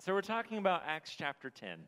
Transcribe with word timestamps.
So 0.00 0.14
we're 0.14 0.20
talking 0.20 0.58
about 0.58 0.84
Acts 0.86 1.12
chapter 1.18 1.50
10, 1.50 1.80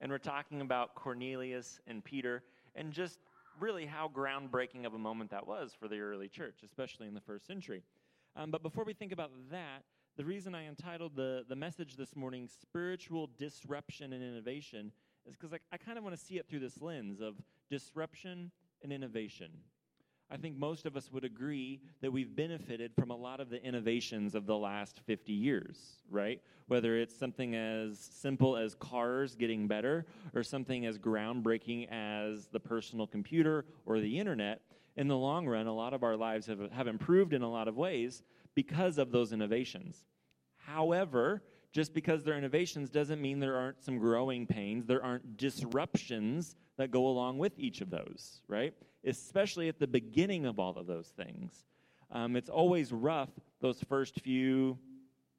and 0.00 0.10
we're 0.10 0.16
talking 0.16 0.62
about 0.62 0.94
Cornelius 0.94 1.80
and 1.86 2.02
Peter, 2.02 2.42
and 2.74 2.90
just 2.90 3.18
really 3.60 3.84
how 3.84 4.08
groundbreaking 4.08 4.86
of 4.86 4.94
a 4.94 4.98
moment 4.98 5.30
that 5.32 5.46
was 5.46 5.76
for 5.78 5.86
the 5.86 6.00
early 6.00 6.28
church, 6.28 6.60
especially 6.64 7.08
in 7.08 7.12
the 7.12 7.20
first 7.20 7.46
century. 7.46 7.82
Um, 8.36 8.50
but 8.50 8.62
before 8.62 8.84
we 8.84 8.94
think 8.94 9.12
about 9.12 9.32
that, 9.50 9.82
the 10.16 10.24
reason 10.24 10.54
I 10.54 10.66
entitled 10.66 11.14
the, 11.14 11.44
the 11.46 11.56
message 11.56 11.96
this 11.96 12.16
morning, 12.16 12.48
Spiritual 12.48 13.28
Disruption 13.36 14.14
and 14.14 14.24
Innovation, 14.24 14.90
is 15.26 15.36
because 15.36 15.52
I, 15.52 15.58
I 15.70 15.76
kind 15.76 15.98
of 15.98 16.04
want 16.04 16.16
to 16.16 16.24
see 16.24 16.38
it 16.38 16.48
through 16.48 16.60
this 16.60 16.80
lens 16.80 17.20
of 17.20 17.34
disruption 17.68 18.50
and 18.82 18.94
innovation. 18.94 19.50
I 20.30 20.36
think 20.36 20.58
most 20.58 20.84
of 20.84 20.96
us 20.96 21.10
would 21.10 21.24
agree 21.24 21.80
that 22.02 22.12
we've 22.12 22.34
benefited 22.34 22.92
from 22.94 23.10
a 23.10 23.16
lot 23.16 23.40
of 23.40 23.48
the 23.48 23.62
innovations 23.64 24.34
of 24.34 24.44
the 24.44 24.56
last 24.56 25.00
50 25.06 25.32
years, 25.32 26.02
right? 26.10 26.42
Whether 26.66 26.98
it's 26.98 27.18
something 27.18 27.54
as 27.54 27.98
simple 27.98 28.56
as 28.56 28.74
cars 28.74 29.34
getting 29.34 29.66
better 29.66 30.04
or 30.34 30.42
something 30.42 30.84
as 30.84 30.98
groundbreaking 30.98 31.88
as 31.90 32.46
the 32.48 32.60
personal 32.60 33.06
computer 33.06 33.64
or 33.86 34.00
the 34.00 34.18
internet, 34.18 34.60
in 34.96 35.08
the 35.08 35.16
long 35.16 35.46
run, 35.46 35.66
a 35.68 35.72
lot 35.72 35.94
of 35.94 36.02
our 36.02 36.16
lives 36.16 36.46
have, 36.46 36.72
have 36.72 36.88
improved 36.88 37.32
in 37.32 37.42
a 37.42 37.50
lot 37.50 37.68
of 37.68 37.76
ways 37.76 38.22
because 38.54 38.98
of 38.98 39.12
those 39.12 39.32
innovations. 39.32 40.04
However, 40.56 41.42
just 41.72 41.94
because 41.94 42.24
they're 42.24 42.38
innovations 42.38 42.90
doesn't 42.90 43.20
mean 43.20 43.40
there 43.40 43.56
aren't 43.56 43.82
some 43.82 43.98
growing 43.98 44.46
pains, 44.46 44.86
there 44.86 45.04
aren't 45.04 45.36
disruptions 45.36 46.56
that 46.76 46.90
go 46.90 47.06
along 47.08 47.38
with 47.38 47.58
each 47.58 47.80
of 47.80 47.90
those, 47.90 48.40
right? 48.48 48.74
especially 49.04 49.68
at 49.68 49.78
the 49.78 49.86
beginning 49.86 50.46
of 50.46 50.58
all 50.58 50.76
of 50.76 50.86
those 50.86 51.08
things. 51.08 51.64
Um, 52.10 52.36
it's 52.36 52.50
always 52.50 52.92
rough 52.92 53.30
those 53.60 53.82
first 53.82 54.20
few 54.20 54.78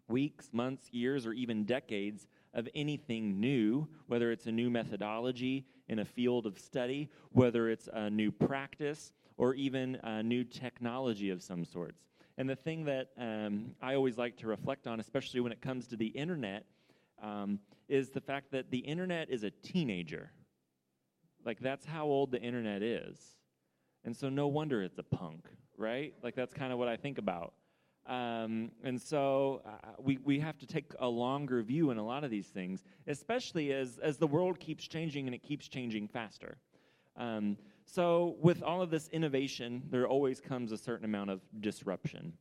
weeks, 0.07 0.49
months, 0.51 0.89
years, 0.91 1.25
or 1.25 1.33
even 1.33 1.65
decades 1.65 2.27
of 2.53 2.67
anything 2.73 3.39
new, 3.39 3.87
whether 4.07 4.31
it's 4.31 4.47
a 4.47 4.51
new 4.51 4.69
methodology 4.69 5.65
in 5.87 5.99
a 5.99 6.05
field 6.05 6.45
of 6.45 6.57
study, 6.57 7.09
whether 7.31 7.69
it's 7.69 7.89
a 7.93 8.09
new 8.09 8.31
practice, 8.31 9.13
or 9.37 9.53
even 9.53 9.97
a 10.03 10.23
new 10.23 10.43
technology 10.43 11.29
of 11.29 11.41
some 11.41 11.63
sorts. 11.63 12.08
And 12.39 12.49
the 12.49 12.55
thing 12.55 12.85
that 12.85 13.09
um, 13.17 13.75
I 13.81 13.95
always 13.95 14.17
like 14.17 14.37
to 14.37 14.47
reflect 14.47 14.87
on, 14.87 15.01
especially 15.01 15.41
when 15.41 15.51
it 15.51 15.59
comes 15.59 15.87
to 15.87 15.97
the 15.97 16.07
internet, 16.07 16.63
um, 17.21 17.59
is 17.89 18.11
the 18.11 18.21
fact 18.21 18.51
that 18.53 18.71
the 18.71 18.77
internet 18.77 19.29
is 19.29 19.43
a 19.43 19.51
teenager. 19.51 20.31
Like, 21.45 21.59
that's 21.59 21.85
how 21.85 22.05
old 22.05 22.31
the 22.31 22.41
internet 22.41 22.81
is. 22.81 23.19
And 24.05 24.15
so, 24.15 24.29
no 24.29 24.47
wonder 24.47 24.81
it's 24.81 24.97
a 24.97 25.03
punk, 25.03 25.49
right? 25.75 26.13
Like, 26.23 26.33
that's 26.33 26.53
kind 26.53 26.71
of 26.71 26.79
what 26.79 26.87
I 26.87 26.95
think 26.95 27.17
about. 27.17 27.51
Um, 28.07 28.71
and 28.85 29.01
so, 29.01 29.61
uh, 29.65 29.91
we, 29.99 30.17
we 30.23 30.39
have 30.39 30.57
to 30.59 30.65
take 30.65 30.93
a 30.97 31.09
longer 31.09 31.61
view 31.61 31.91
in 31.91 31.97
a 31.97 32.05
lot 32.05 32.23
of 32.23 32.31
these 32.31 32.47
things, 32.47 32.85
especially 33.05 33.73
as, 33.73 33.99
as 34.01 34.17
the 34.17 34.27
world 34.27 34.61
keeps 34.61 34.87
changing 34.87 35.25
and 35.25 35.35
it 35.35 35.43
keeps 35.43 35.67
changing 35.67 36.07
faster. 36.07 36.55
Um, 37.17 37.57
so, 37.91 38.35
with 38.39 38.61
all 38.61 38.83
of 38.83 38.91
this 38.91 39.07
innovation, 39.07 39.81
there 39.89 40.07
always 40.07 40.39
comes 40.39 40.71
a 40.71 40.77
certain 40.77 41.05
amount 41.05 41.31
of 41.31 41.41
disruption. 41.59 42.33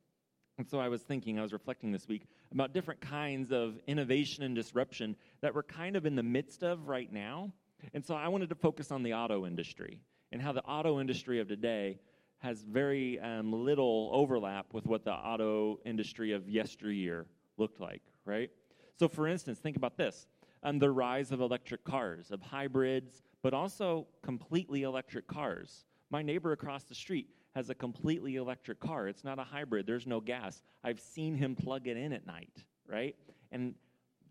And 0.58 0.68
so 0.68 0.78
I 0.78 0.88
was 0.88 1.02
thinking, 1.02 1.38
I 1.38 1.42
was 1.42 1.52
reflecting 1.52 1.90
this 1.90 2.06
week 2.06 2.26
about 2.52 2.74
different 2.74 3.00
kinds 3.00 3.50
of 3.50 3.78
innovation 3.86 4.42
and 4.42 4.54
disruption 4.54 5.16
that 5.40 5.54
we're 5.54 5.62
kind 5.62 5.96
of 5.96 6.04
in 6.04 6.16
the 6.16 6.22
midst 6.22 6.64
of 6.64 6.88
right 6.88 7.10
now. 7.10 7.52
And 7.94 8.04
so 8.04 8.14
I 8.14 8.28
wanted 8.28 8.48
to 8.50 8.56
focus 8.56 8.90
on 8.90 9.02
the 9.02 9.14
auto 9.14 9.46
industry 9.46 10.00
and 10.32 10.42
how 10.42 10.52
the 10.52 10.64
auto 10.64 11.00
industry 11.00 11.40
of 11.40 11.48
today 11.48 11.98
has 12.38 12.62
very 12.62 13.18
um, 13.20 13.52
little 13.52 14.10
overlap 14.12 14.66
with 14.74 14.84
what 14.86 15.04
the 15.04 15.12
auto 15.12 15.78
industry 15.86 16.32
of 16.32 16.48
yesteryear 16.48 17.26
looked 17.56 17.80
like, 17.80 18.02
right? 18.24 18.50
So, 18.98 19.08
for 19.08 19.28
instance, 19.28 19.60
think 19.60 19.76
about 19.76 19.96
this 19.96 20.26
um, 20.62 20.78
the 20.78 20.90
rise 20.90 21.30
of 21.30 21.40
electric 21.40 21.84
cars, 21.84 22.32
of 22.32 22.42
hybrids, 22.42 23.22
but 23.42 23.54
also 23.54 24.06
completely 24.22 24.82
electric 24.82 25.26
cars. 25.26 25.84
My 26.10 26.22
neighbor 26.22 26.52
across 26.52 26.84
the 26.84 26.94
street 26.94 27.28
has 27.54 27.70
a 27.70 27.74
completely 27.74 28.36
electric 28.36 28.80
car. 28.80 29.08
It's 29.08 29.24
not 29.24 29.38
a 29.38 29.44
hybrid, 29.44 29.86
there's 29.86 30.06
no 30.06 30.20
gas. 30.20 30.62
I've 30.84 31.00
seen 31.00 31.34
him 31.34 31.54
plug 31.56 31.86
it 31.86 31.96
in 31.96 32.12
at 32.12 32.26
night, 32.26 32.64
right? 32.86 33.16
And 33.52 33.74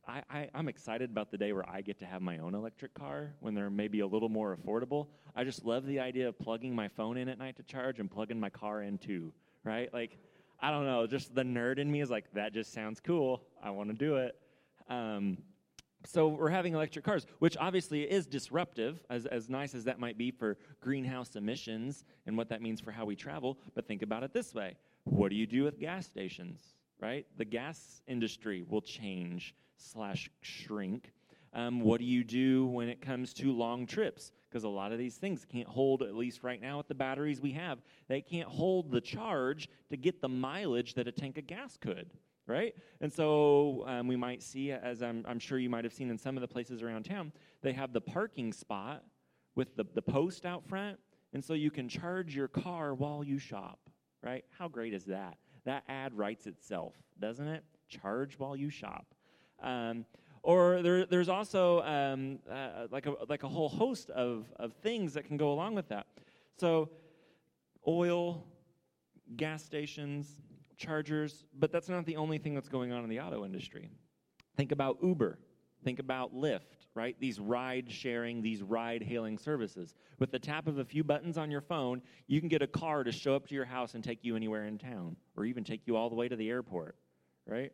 I, 0.08 0.22
I, 0.30 0.50
am 0.54 0.70
excited 0.70 1.10
about 1.10 1.32
the 1.32 1.38
day 1.38 1.52
where 1.52 1.68
I 1.70 1.82
get 1.82 2.00
to 2.00 2.06
have 2.06 2.22
my 2.22 2.38
own 2.38 2.56
electric 2.56 2.94
car 2.94 3.34
when 3.42 3.54
they're 3.54 3.70
maybe 3.70 4.00
a 4.00 4.08
little 4.08 4.30
more 4.30 4.56
affordable. 4.56 5.08
I 5.36 5.44
just 5.44 5.66
love 5.66 5.86
the 5.86 6.00
idea 6.00 6.30
of 6.30 6.40
plugging 6.40 6.74
my 6.74 6.88
phone 6.88 7.18
in 7.18 7.28
at 7.28 7.38
night 7.38 7.58
to 7.58 7.64
charge 7.64 8.00
and 8.00 8.10
plugging 8.10 8.40
my 8.40 8.50
car 8.50 8.84
in 8.84 8.98
too, 8.98 9.34
right? 9.66 9.94
Like, 9.94 10.18
I 10.62 10.72
don't 10.72 10.86
know, 10.86 11.06
just 11.08 11.36
the 11.36 11.44
nerd 11.44 11.78
in 11.78 11.92
me 11.92 12.02
is 12.02 12.10
like, 12.10 12.32
that 12.34 12.54
just 12.54 12.74
sounds 12.74 13.02
cool. 13.02 13.44
I 13.62 13.70
want 13.72 13.90
to 13.90 13.96
do 13.96 14.16
it. 14.16 14.36
Um, 14.90 15.40
so 16.06 16.28
we're 16.28 16.50
having 16.50 16.74
electric 16.74 17.04
cars, 17.04 17.26
which 17.40 17.58
obviously 17.58 18.04
is 18.04 18.26
disruptive, 18.26 19.04
as, 19.10 19.26
as 19.26 19.50
nice 19.50 19.74
as 19.74 19.84
that 19.86 20.00
might 20.00 20.18
be 20.18 20.32
for 20.32 20.58
greenhouse 20.80 21.36
emissions 21.36 22.06
and 22.26 22.38
what 22.38 22.50
that 22.50 22.62
means 22.62 22.80
for 22.80 22.92
how 22.92 23.06
we 23.06 23.16
travel. 23.16 23.58
But 23.76 23.88
think 23.88 24.02
about 24.02 24.24
it 24.24 24.34
this 24.34 24.54
way 24.54 24.76
what 25.04 25.30
do 25.30 25.36
you 25.36 25.48
do 25.48 25.64
with 25.64 25.80
gas 25.80 26.06
stations, 26.06 26.62
right? 27.02 27.26
The 27.38 27.46
gas 27.46 28.02
industry 28.08 28.64
will 28.68 28.82
change 28.82 29.56
slash 29.78 30.30
shrink. 30.42 31.12
Um, 31.54 31.82
what 31.82 32.00
do 32.00 32.06
you 32.06 32.24
do 32.24 32.66
when 32.68 32.90
it 32.90 33.02
comes 33.02 33.34
to 33.36 33.52
long 33.52 33.88
trips? 33.88 34.32
Because 34.50 34.64
a 34.64 34.70
lot 34.70 34.92
of 34.92 34.98
these 34.98 35.16
things 35.16 35.46
can't 35.46 35.68
hold, 35.68 36.04
at 36.04 36.14
least 36.14 36.44
right 36.44 36.62
now 36.62 36.78
with 36.78 36.88
the 36.88 36.96
batteries 36.96 37.42
we 37.42 37.52
have, 37.54 37.80
they 38.08 38.22
can't 38.22 38.48
hold 38.48 38.92
the 38.92 39.02
charge 39.02 39.70
to 39.90 39.98
get 39.98 40.22
the 40.22 40.30
mileage 40.30 40.94
that 40.96 41.08
a 41.08 41.12
tank 41.12 41.38
of 41.38 41.48
gas 41.48 41.78
could, 41.78 42.12
right? 42.48 42.74
And 43.02 43.12
so 43.12 43.84
um, 43.86 44.08
we 44.08 44.16
might 44.16 44.42
see, 44.42 44.72
as 44.72 45.04
I'm, 45.04 45.24
I'm, 45.28 45.40
sure 45.40 45.60
you 45.60 45.70
might 45.70 45.84
have 45.84 45.94
seen 45.94 46.10
in 46.10 46.18
some 46.18 46.38
of 46.38 46.42
the 46.42 46.48
places 46.48 46.82
around 46.82 47.04
town, 47.04 47.34
they 47.62 47.74
have 47.74 47.94
the 47.94 48.02
parking 48.02 48.54
spot 48.54 49.04
with 49.56 49.76
the, 49.76 49.86
the 49.94 50.02
post 50.02 50.46
out 50.46 50.66
front. 50.66 50.98
And 51.34 51.44
so 51.44 51.54
you 51.54 51.70
can 51.70 51.90
charge 51.90 52.36
your 52.36 52.48
car 52.48 52.94
while 52.94 53.24
you 53.24 53.38
shop, 53.38 53.80
right? 54.24 54.46
How 54.58 54.68
great 54.68 54.94
is 54.94 55.06
that? 55.06 55.38
That 55.66 55.84
ad 55.90 56.18
writes 56.18 56.48
itself, 56.48 56.94
doesn't 57.20 57.48
it? 57.48 57.64
Charge 57.90 58.40
while 58.40 58.56
you 58.56 58.70
shop. 58.70 59.14
Um, 59.62 60.06
or 60.42 60.82
there, 60.82 61.06
there's 61.06 61.28
also 61.28 61.82
um, 61.82 62.40
uh, 62.50 62.88
like, 62.90 63.06
a, 63.06 63.16
like 63.28 63.44
a 63.44 63.50
whole 63.50 63.68
host 63.68 64.10
of, 64.12 64.46
of 64.56 64.74
things 64.76 65.14
that 65.16 65.26
can 65.26 65.36
go 65.36 65.52
along 65.52 65.76
with 65.76 65.90
that. 65.90 66.08
So, 66.56 66.90
oil, 67.86 68.46
gas 69.36 69.64
stations, 69.64 70.42
chargers, 70.78 71.46
but 71.58 71.72
that's 71.72 71.90
not 71.90 72.06
the 72.06 72.16
only 72.16 72.38
thing 72.38 72.54
that's 72.54 72.70
going 72.70 72.92
on 72.92 73.04
in 73.04 73.10
the 73.10 73.20
auto 73.20 73.44
industry. 73.46 73.90
Think 74.56 74.72
about 74.72 74.98
Uber. 75.02 75.38
Think 75.84 76.00
about 76.00 76.34
Lyft, 76.34 76.88
right? 76.96 77.16
These 77.20 77.40
ride 77.40 77.92
sharing, 77.92 78.42
these 78.42 78.64
ride 78.64 79.04
hailing 79.04 79.38
services. 79.38 79.94
With 80.20 80.32
the 80.32 80.40
tap 80.40 80.68
of 80.68 80.80
a 80.80 80.86
few 80.86 81.04
buttons 81.04 81.38
on 81.38 81.52
your 81.52 81.62
phone, 81.62 82.02
you 82.28 82.40
can 82.40 82.50
get 82.50 82.62
a 82.62 82.68
car 82.68 83.04
to 83.04 83.12
show 83.12 83.36
up 83.36 83.48
to 83.48 83.56
your 83.56 83.66
house 83.66 83.94
and 83.94 84.04
take 84.04 84.24
you 84.24 84.36
anywhere 84.36 84.66
in 84.66 84.78
town, 84.78 85.16
or 85.36 85.46
even 85.46 85.64
take 85.64 85.82
you 85.86 85.96
all 85.96 86.10
the 86.10 86.16
way 86.16 86.28
to 86.28 86.36
the 86.36 86.50
airport, 86.50 86.96
right? 87.46 87.72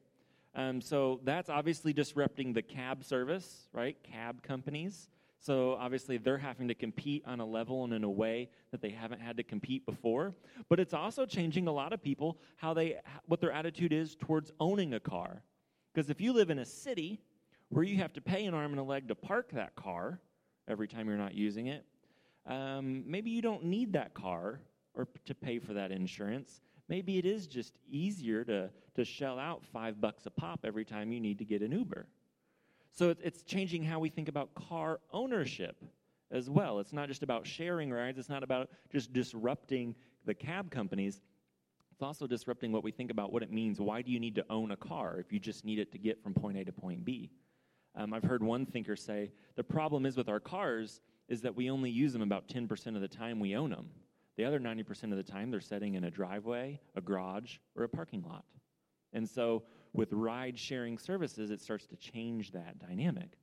Um, 0.56 0.82
so 0.82 1.22
that's 1.24 1.50
obviously 1.50 1.94
disrupting 1.94 2.54
the 2.54 2.62
cab 2.62 3.04
service, 3.04 3.68
right? 3.72 3.98
Cab 4.04 4.44
companies. 4.44 5.10
So 5.44 5.74
obviously 5.80 6.18
they're 6.18 6.38
having 6.38 6.70
to 6.70 6.74
compete 6.74 7.24
on 7.28 7.40
a 7.40 7.46
level 7.46 7.84
and 7.84 7.94
in 7.94 8.04
a 8.04 8.10
way 8.10 8.50
that 8.72 8.82
they 8.82 8.90
haven't 8.90 9.22
had 9.22 9.36
to 9.38 9.44
compete 9.44 9.86
before. 9.86 10.34
But 10.70 10.80
it's 10.80 10.94
also 10.94 11.26
changing 11.26 11.68
a 11.68 11.72
lot 11.72 11.92
of 11.92 12.02
people 12.02 12.40
how 12.56 12.74
they 12.74 13.00
what 13.26 13.42
their 13.42 13.52
attitude 13.52 13.92
is 13.92 14.16
towards 14.16 14.52
owning 14.60 14.94
a 14.94 15.00
car. 15.00 15.44
Because 15.94 16.10
if 16.10 16.22
you 16.22 16.32
live 16.32 16.50
in 16.50 16.60
a 16.60 16.66
city 16.66 17.22
where 17.70 17.84
you 17.84 17.98
have 17.98 18.14
to 18.14 18.22
pay 18.22 18.46
an 18.46 18.54
arm 18.54 18.72
and 18.72 18.80
a 18.80 18.84
leg 18.84 19.10
to 19.10 19.16
park 19.16 19.52
that 19.52 19.76
car 19.76 20.20
every 20.68 20.88
time 20.88 21.08
you're 21.08 21.18
not 21.18 21.36
using 21.36 21.68
it, 21.68 21.86
um, 22.48 23.04
maybe 23.06 23.30
you 23.30 23.42
don't 23.42 23.66
need 23.66 23.94
that 23.94 24.14
car 24.14 24.62
or 24.96 25.08
to 25.26 25.36
pay 25.36 25.60
for 25.60 25.74
that 25.74 25.92
insurance 25.92 26.62
maybe 26.90 27.18
it 27.18 27.26
is 27.26 27.48
just 27.48 27.74
easier 27.90 28.44
to, 28.44 28.70
to 28.96 29.06
shell 29.06 29.40
out 29.40 29.64
five 29.72 30.00
bucks 30.02 30.26
a 30.26 30.30
pop 30.30 30.62
every 30.64 30.86
time 30.86 31.12
you 31.12 31.20
need 31.20 31.40
to 31.40 31.46
get 31.46 31.62
an 31.62 31.72
Uber. 31.72 32.08
So 32.94 33.16
it's 33.22 33.42
changing 33.42 33.84
how 33.84 34.00
we 34.00 34.10
think 34.10 34.30
about 34.30 34.54
car 34.54 35.00
ownership 35.12 35.84
as 36.32 36.50
well. 36.50 36.80
It's 36.80 36.94
not 36.94 37.08
just 37.08 37.24
about 37.24 37.46
sharing 37.48 37.92
rides, 37.92 38.20
it's 38.20 38.30
not 38.30 38.44
about 38.44 38.70
just 38.92 39.12
disrupting 39.14 39.96
the 40.26 40.34
cab 40.34 40.70
companies. 40.70 41.22
It's 41.92 42.04
also 42.04 42.28
disrupting 42.28 42.72
what 42.72 42.84
we 42.84 42.92
think 42.92 43.12
about 43.12 43.34
what 43.34 43.44
it 43.44 43.52
means. 43.52 43.80
Why 43.80 44.02
do 44.02 44.12
you 44.12 44.20
need 44.20 44.36
to 44.36 44.46
own 44.50 44.72
a 44.72 44.78
car 44.78 45.18
if 45.20 45.34
you 45.34 45.40
just 45.40 45.66
need 45.66 45.80
it 45.80 45.92
to 45.92 45.98
get 45.98 46.22
from 46.22 46.34
point 46.34 46.58
A 46.58 46.66
to 46.66 46.72
point 46.72 47.04
B? 47.04 47.32
Um, 47.96 48.14
I've 48.14 48.24
heard 48.24 48.44
one 48.44 48.66
thinker 48.66 48.96
say 48.96 49.32
the 49.56 49.64
problem 49.64 50.06
is 50.06 50.16
with 50.16 50.30
our 50.30 50.40
cars 50.40 51.02
is 51.28 51.42
that 51.42 51.56
we 51.56 51.70
only 51.70 51.90
use 51.90 52.14
them 52.14 52.22
about 52.22 52.48
10% 52.48 52.96
of 52.96 53.02
the 53.02 53.08
time 53.08 53.40
we 53.40 53.56
own 53.56 53.70
them. 53.70 53.90
The 54.36 54.46
other 54.46 54.60
90% 54.60 55.12
of 55.12 55.18
the 55.18 55.24
time, 55.24 55.52
they're 55.52 55.62
sitting 55.62 55.94
in 55.94 56.04
a 56.06 56.12
driveway, 56.12 56.80
a 56.96 57.02
garage, 57.02 57.58
or 57.76 57.84
a 57.84 57.90
parking 57.90 58.24
lot. 58.24 58.46
And 59.14 59.30
so, 59.30 59.64
with 59.94 60.12
ride 60.12 60.58
sharing 60.58 60.98
services, 60.98 61.52
it 61.52 61.62
starts 61.62 61.86
to 61.88 61.96
change 61.96 62.52
that 62.52 62.80
dynamic. 62.80 63.38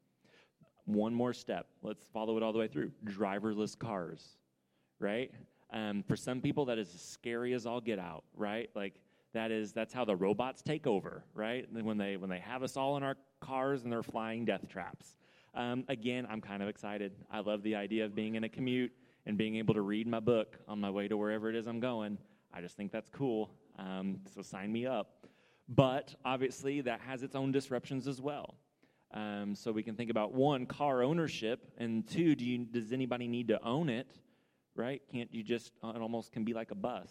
One 0.85 1.15
more 1.15 1.33
step. 1.33 1.67
Let's 1.83 2.05
follow 2.13 2.37
it 2.37 2.43
all 2.43 2.53
the 2.53 2.59
way 2.59 2.67
through. 2.67 2.91
Driverless 3.05 3.79
cars, 3.79 4.37
right? 4.99 5.31
Um, 5.73 6.03
for 6.03 6.17
some 6.17 6.41
people, 6.41 6.65
that 6.67 6.79
is 6.79 6.93
as 6.95 7.01
scary 7.01 7.53
as 7.55 7.67
all 7.67 7.81
get 7.81 7.99
out, 7.99 8.25
right? 8.35 8.69
Like 8.75 8.95
that 9.33 9.53
is 9.53 9.73
that's 9.73 9.93
how 9.93 10.05
the 10.05 10.17
robots 10.17 10.63
take 10.63 10.87
over, 10.87 11.25
right? 11.35 11.67
When 11.73 11.97
they 11.97 12.17
when 12.17 12.29
they 12.29 12.41
have 12.41 12.63
us 12.63 12.77
all 12.77 12.97
in 12.97 13.03
our 13.03 13.17
cars 13.41 13.85
and 13.85 13.93
they're 13.93 14.03
flying 14.03 14.45
death 14.45 14.69
traps. 14.69 15.17
Um, 15.55 15.85
again, 15.89 16.27
I'm 16.31 16.41
kind 16.41 16.63
of 16.63 16.69
excited. 16.69 17.13
I 17.31 17.41
love 17.41 17.63
the 17.63 17.75
idea 17.75 18.05
of 18.05 18.15
being 18.15 18.35
in 18.35 18.45
a 18.45 18.49
commute 18.49 18.93
and 19.27 19.37
being 19.37 19.57
able 19.57 19.75
to 19.75 19.83
read 19.83 20.07
my 20.07 20.21
book 20.21 20.57
on 20.69 20.81
my 20.81 20.91
way 20.91 21.09
to 21.09 21.17
wherever 21.17 21.49
it 21.49 21.57
is 21.57 21.67
I'm 21.67 21.81
going. 21.81 22.19
I 22.53 22.61
just 22.61 22.77
think 22.77 22.91
that's 22.91 23.09
cool. 23.09 23.51
Um, 23.79 24.21
so 24.35 24.43
sign 24.43 24.73
me 24.73 24.87
up. 24.87 25.20
But 25.71 26.17
obviously, 26.25 26.81
that 26.81 27.01
has 27.01 27.23
its 27.23 27.37
own 27.37 27.53
disruptions 27.53 28.09
as 28.09 28.21
well. 28.21 28.57
Um, 29.13 29.55
so 29.55 29.71
we 29.71 29.83
can 29.83 29.95
think 29.95 30.11
about 30.11 30.33
one, 30.33 30.67
car 30.67 31.03
ownership, 31.03 31.73
and 31.79 32.07
two, 32.07 32.35
do 32.35 32.45
you, 32.45 32.59
does 32.59 32.93
anybody 32.93 33.29
need 33.29 33.49
to 33.49 33.63
own 33.65 33.89
it? 33.89 34.19
Right? 34.75 35.01
Can't 35.11 35.33
you 35.33 35.43
just? 35.43 35.73
Uh, 35.83 35.93
it 35.95 36.01
almost 36.01 36.33
can 36.33 36.45
be 36.45 36.53
like 36.53 36.73
a 36.73 36.75
bus. 36.75 37.11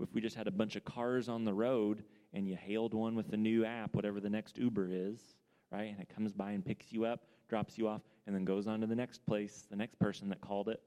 If 0.00 0.12
we 0.12 0.20
just 0.20 0.34
had 0.34 0.48
a 0.48 0.50
bunch 0.50 0.74
of 0.74 0.84
cars 0.84 1.28
on 1.28 1.44
the 1.44 1.54
road 1.54 2.02
and 2.32 2.48
you 2.48 2.56
hailed 2.56 2.94
one 2.94 3.14
with 3.14 3.30
the 3.30 3.36
new 3.36 3.64
app, 3.64 3.94
whatever 3.94 4.20
the 4.20 4.30
next 4.30 4.58
Uber 4.58 4.88
is, 4.90 5.36
right? 5.70 5.92
And 5.92 6.00
it 6.00 6.08
comes 6.12 6.32
by 6.32 6.50
and 6.50 6.64
picks 6.64 6.92
you 6.92 7.04
up, 7.04 7.20
drops 7.48 7.78
you 7.78 7.86
off, 7.86 8.02
and 8.26 8.34
then 8.34 8.44
goes 8.44 8.66
on 8.66 8.80
to 8.80 8.88
the 8.88 8.96
next 8.96 9.24
place, 9.24 9.66
the 9.70 9.76
next 9.76 9.98
person 10.00 10.28
that 10.30 10.40
called 10.40 10.68
it. 10.68 10.82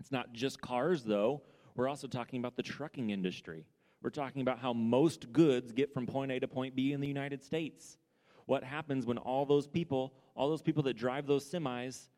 It's 0.00 0.10
not 0.10 0.32
just 0.32 0.60
cars, 0.60 1.04
though. 1.04 1.42
We're 1.76 1.88
also 1.88 2.08
talking 2.08 2.40
about 2.40 2.56
the 2.56 2.62
trucking 2.62 3.10
industry. 3.10 3.66
We're 4.04 4.10
talking 4.10 4.42
about 4.42 4.58
how 4.58 4.74
most 4.74 5.32
goods 5.32 5.72
get 5.72 5.94
from 5.94 6.06
point 6.06 6.30
A 6.30 6.38
to 6.38 6.46
point 6.46 6.76
B 6.76 6.92
in 6.92 7.00
the 7.00 7.08
United 7.08 7.42
States. 7.42 7.96
What 8.44 8.62
happens 8.62 9.06
when 9.06 9.16
all 9.16 9.46
those 9.46 9.66
people, 9.66 10.12
all 10.36 10.50
those 10.50 10.60
people 10.60 10.82
that 10.82 10.98
drive 10.98 11.26
those 11.26 11.50
semis, 11.50 12.10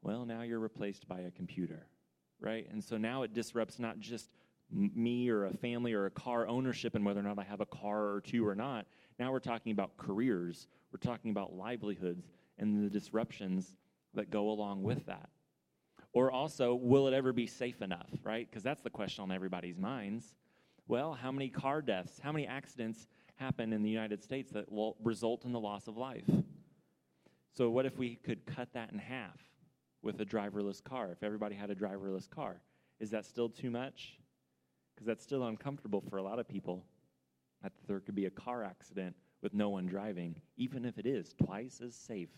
well, 0.00 0.24
now 0.24 0.40
you're 0.40 0.58
replaced 0.58 1.06
by 1.06 1.20
a 1.20 1.30
computer, 1.30 1.88
right? 2.40 2.66
And 2.72 2.82
so 2.82 2.96
now 2.96 3.22
it 3.22 3.34
disrupts 3.34 3.78
not 3.78 4.00
just 4.00 4.30
me 4.72 5.28
or 5.28 5.44
a 5.44 5.52
family 5.52 5.92
or 5.92 6.06
a 6.06 6.10
car 6.10 6.46
ownership 6.48 6.94
and 6.94 7.04
whether 7.04 7.20
or 7.20 7.24
not 7.24 7.38
I 7.38 7.44
have 7.44 7.60
a 7.60 7.66
car 7.66 8.14
or 8.14 8.22
two 8.22 8.46
or 8.46 8.54
not. 8.54 8.86
Now 9.18 9.30
we're 9.30 9.38
talking 9.38 9.72
about 9.72 9.94
careers, 9.98 10.68
we're 10.90 11.06
talking 11.06 11.32
about 11.32 11.52
livelihoods 11.52 12.32
and 12.56 12.82
the 12.82 12.88
disruptions 12.88 13.74
that 14.14 14.30
go 14.30 14.48
along 14.48 14.84
with 14.84 15.04
that. 15.04 15.28
Or 16.14 16.30
also, 16.30 16.74
will 16.74 17.08
it 17.08 17.12
ever 17.12 17.34
be 17.34 17.46
safe 17.46 17.82
enough, 17.82 18.08
right? 18.24 18.48
Because 18.48 18.62
that's 18.62 18.80
the 18.80 18.88
question 18.88 19.22
on 19.24 19.30
everybody's 19.30 19.76
minds. 19.76 20.34
Well, 20.88 21.14
how 21.14 21.32
many 21.32 21.48
car 21.48 21.82
deaths, 21.82 22.20
how 22.22 22.30
many 22.30 22.46
accidents 22.46 23.08
happen 23.36 23.72
in 23.72 23.82
the 23.82 23.90
United 23.90 24.22
States 24.22 24.52
that 24.52 24.70
will 24.70 24.96
result 25.02 25.44
in 25.44 25.52
the 25.52 25.60
loss 25.60 25.88
of 25.88 25.96
life? 25.96 26.30
So, 27.52 27.70
what 27.70 27.86
if 27.86 27.98
we 27.98 28.16
could 28.16 28.46
cut 28.46 28.72
that 28.74 28.92
in 28.92 28.98
half 28.98 29.40
with 30.02 30.20
a 30.20 30.24
driverless 30.24 30.82
car? 30.82 31.10
If 31.10 31.22
everybody 31.22 31.56
had 31.56 31.70
a 31.70 31.74
driverless 31.74 32.30
car, 32.30 32.60
is 33.00 33.10
that 33.10 33.24
still 33.24 33.48
too 33.48 33.70
much? 33.70 34.18
Because 34.94 35.06
that's 35.06 35.24
still 35.24 35.44
uncomfortable 35.46 36.02
for 36.08 36.18
a 36.18 36.22
lot 36.22 36.38
of 36.38 36.48
people 36.48 36.84
that 37.62 37.72
there 37.88 38.00
could 38.00 38.14
be 38.14 38.26
a 38.26 38.30
car 38.30 38.62
accident 38.62 39.16
with 39.42 39.54
no 39.54 39.70
one 39.70 39.86
driving, 39.86 40.40
even 40.56 40.84
if 40.84 40.98
it 40.98 41.06
is 41.06 41.34
twice 41.34 41.80
as 41.84 41.94
safe. 41.94 42.30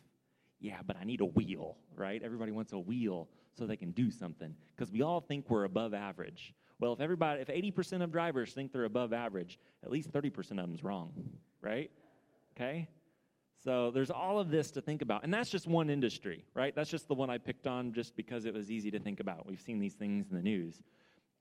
Yeah, 0.60 0.78
but 0.86 0.96
I 0.96 1.04
need 1.04 1.20
a 1.20 1.26
wheel, 1.26 1.76
right? 1.94 2.22
Everybody 2.22 2.52
wants 2.52 2.72
a 2.72 2.78
wheel 2.78 3.28
so 3.52 3.66
they 3.66 3.76
can 3.76 3.90
do 3.92 4.10
something 4.10 4.54
because 4.74 4.90
we 4.90 5.02
all 5.02 5.20
think 5.20 5.50
we're 5.50 5.64
above 5.64 5.94
average. 5.94 6.54
Well, 6.80 6.92
if 6.92 7.00
everybody, 7.00 7.40
if 7.40 7.48
80% 7.48 8.02
of 8.02 8.12
drivers 8.12 8.52
think 8.52 8.72
they're 8.72 8.84
above 8.84 9.12
average, 9.12 9.58
at 9.82 9.90
least 9.90 10.12
30% 10.12 10.36
of 10.38 10.56
them's 10.56 10.84
wrong, 10.84 11.12
right? 11.60 11.90
Okay? 12.56 12.88
So 13.64 13.90
there's 13.90 14.10
all 14.10 14.38
of 14.38 14.50
this 14.50 14.70
to 14.72 14.80
think 14.80 15.02
about. 15.02 15.24
And 15.24 15.34
that's 15.34 15.50
just 15.50 15.66
one 15.66 15.90
industry, 15.90 16.44
right? 16.54 16.74
That's 16.74 16.90
just 16.90 17.08
the 17.08 17.14
one 17.14 17.30
I 17.30 17.38
picked 17.38 17.66
on 17.66 17.92
just 17.92 18.16
because 18.16 18.44
it 18.44 18.54
was 18.54 18.70
easy 18.70 18.90
to 18.92 19.00
think 19.00 19.18
about. 19.18 19.46
We've 19.46 19.60
seen 19.60 19.80
these 19.80 19.94
things 19.94 20.26
in 20.30 20.36
the 20.36 20.42
news. 20.42 20.80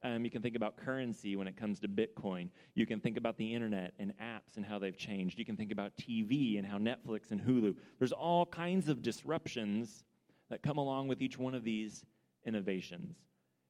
Um, 0.04 0.24
you 0.24 0.32
can 0.32 0.42
think 0.42 0.56
about 0.56 0.78
currency 0.78 1.36
when 1.36 1.48
it 1.48 1.58
comes 1.58 1.80
to 1.82 1.88
Bitcoin. 1.88 2.50
You 2.76 2.86
can 2.86 3.00
think 3.00 3.18
about 3.18 3.38
the 3.38 3.54
internet 3.54 3.94
and 4.00 4.14
apps 4.22 4.58
and 4.58 4.66
how 4.66 4.80
they've 4.80 4.98
changed. 4.98 5.38
You 5.38 5.46
can 5.46 5.56
think 5.56 5.72
about 5.72 5.96
TV 5.98 6.58
and 6.58 6.68
how 6.68 6.78
Netflix 6.78 7.32
and 7.32 7.42
Hulu. 7.42 7.76
There's 8.00 8.12
all 8.12 8.46
kinds 8.46 8.90
of 8.90 9.02
disruptions 9.02 10.04
that 10.50 10.62
come 10.64 10.78
along 10.78 11.08
with 11.08 11.22
each 11.22 11.38
one 11.38 11.56
of 11.56 11.64
these 11.64 12.06
innovations. 12.46 13.16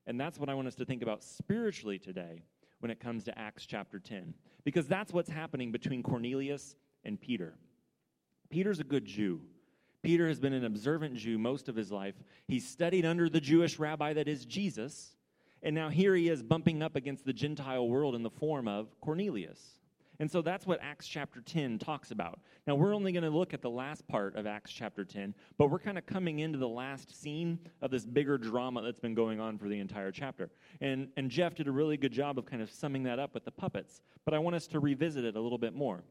And 0.08 0.20
that's 0.20 0.40
what 0.40 0.50
I 0.50 0.54
want 0.54 0.68
us 0.68 0.76
to 0.76 0.86
think 0.86 1.04
about 1.04 1.24
spiritually 1.24 2.00
today 2.00 2.42
when 2.80 2.90
it 2.90 3.00
comes 3.00 3.26
to 3.26 3.38
Acts 3.38 3.66
chapter 3.66 4.00
10, 4.00 4.34
because 4.64 4.88
that's 4.88 5.12
what's 5.12 5.30
happening 5.30 5.72
between 5.72 6.02
Cornelius 6.02 6.76
and 7.04 7.20
Peter. 7.20 7.56
Peter's 8.50 8.80
a 8.80 8.84
good 8.84 9.06
Jew. 9.06 9.42
Peter 10.04 10.28
has 10.28 10.40
been 10.40 10.54
an 10.54 10.64
observant 10.64 11.16
Jew 11.16 11.38
most 11.38 11.68
of 11.68 11.76
his 11.76 11.92
life. 11.92 12.16
He's 12.48 12.66
studied 12.68 13.06
under 13.06 13.30
the 13.30 13.42
Jewish 13.42 13.78
rabbi 13.78 14.14
that 14.14 14.28
is 14.28 14.46
Jesus. 14.46 15.16
And 15.62 15.76
now 15.76 15.90
here 15.90 16.16
he 16.16 16.30
is 16.30 16.42
bumping 16.42 16.82
up 16.82 16.96
against 16.96 17.26
the 17.26 17.34
Gentile 17.34 17.88
world 17.88 18.16
in 18.16 18.24
the 18.24 18.30
form 18.30 18.68
of 18.68 18.88
Cornelius. 19.02 19.77
And 20.20 20.30
so 20.30 20.42
that's 20.42 20.66
what 20.66 20.80
Acts 20.82 21.08
chapter 21.08 21.42
10 21.42 21.78
talks 21.78 22.12
about. 22.12 22.40
Now, 22.66 22.76
we're 22.76 22.96
only 22.96 23.12
going 23.12 23.24
to 23.24 23.30
look 23.30 23.54
at 23.54 23.62
the 23.62 23.70
last 23.70 24.08
part 24.08 24.36
of 24.36 24.48
Acts 24.48 24.72
chapter 24.72 25.06
10, 25.06 25.36
but 25.58 25.70
we're 25.70 25.80
kind 25.80 25.98
of 25.98 26.06
coming 26.06 26.40
into 26.40 26.58
the 26.58 26.68
last 26.68 27.20
scene 27.22 27.60
of 27.82 27.92
this 27.92 28.06
bigger 28.06 28.38
drama 28.38 28.82
that's 28.82 29.00
been 29.00 29.14
going 29.14 29.40
on 29.40 29.58
for 29.58 29.70
the 29.70 29.80
entire 29.80 30.12
chapter. 30.12 30.50
And, 30.82 31.10
and 31.18 31.30
Jeff 31.30 31.56
did 31.56 31.68
a 31.68 31.72
really 31.72 31.98
good 31.98 32.12
job 32.12 32.40
of 32.40 32.46
kind 32.46 32.62
of 32.62 32.72
summing 32.72 33.04
that 33.04 33.20
up 33.20 33.34
with 33.34 33.46
the 33.46 33.52
puppets, 33.52 34.02
but 34.26 34.34
I 34.34 34.40
want 34.40 34.56
us 34.56 34.68
to 34.68 34.80
revisit 34.80 35.24
it 35.24 35.36
a 35.36 35.40
little 35.40 35.60
bit 35.60 35.76
more. 35.76 36.04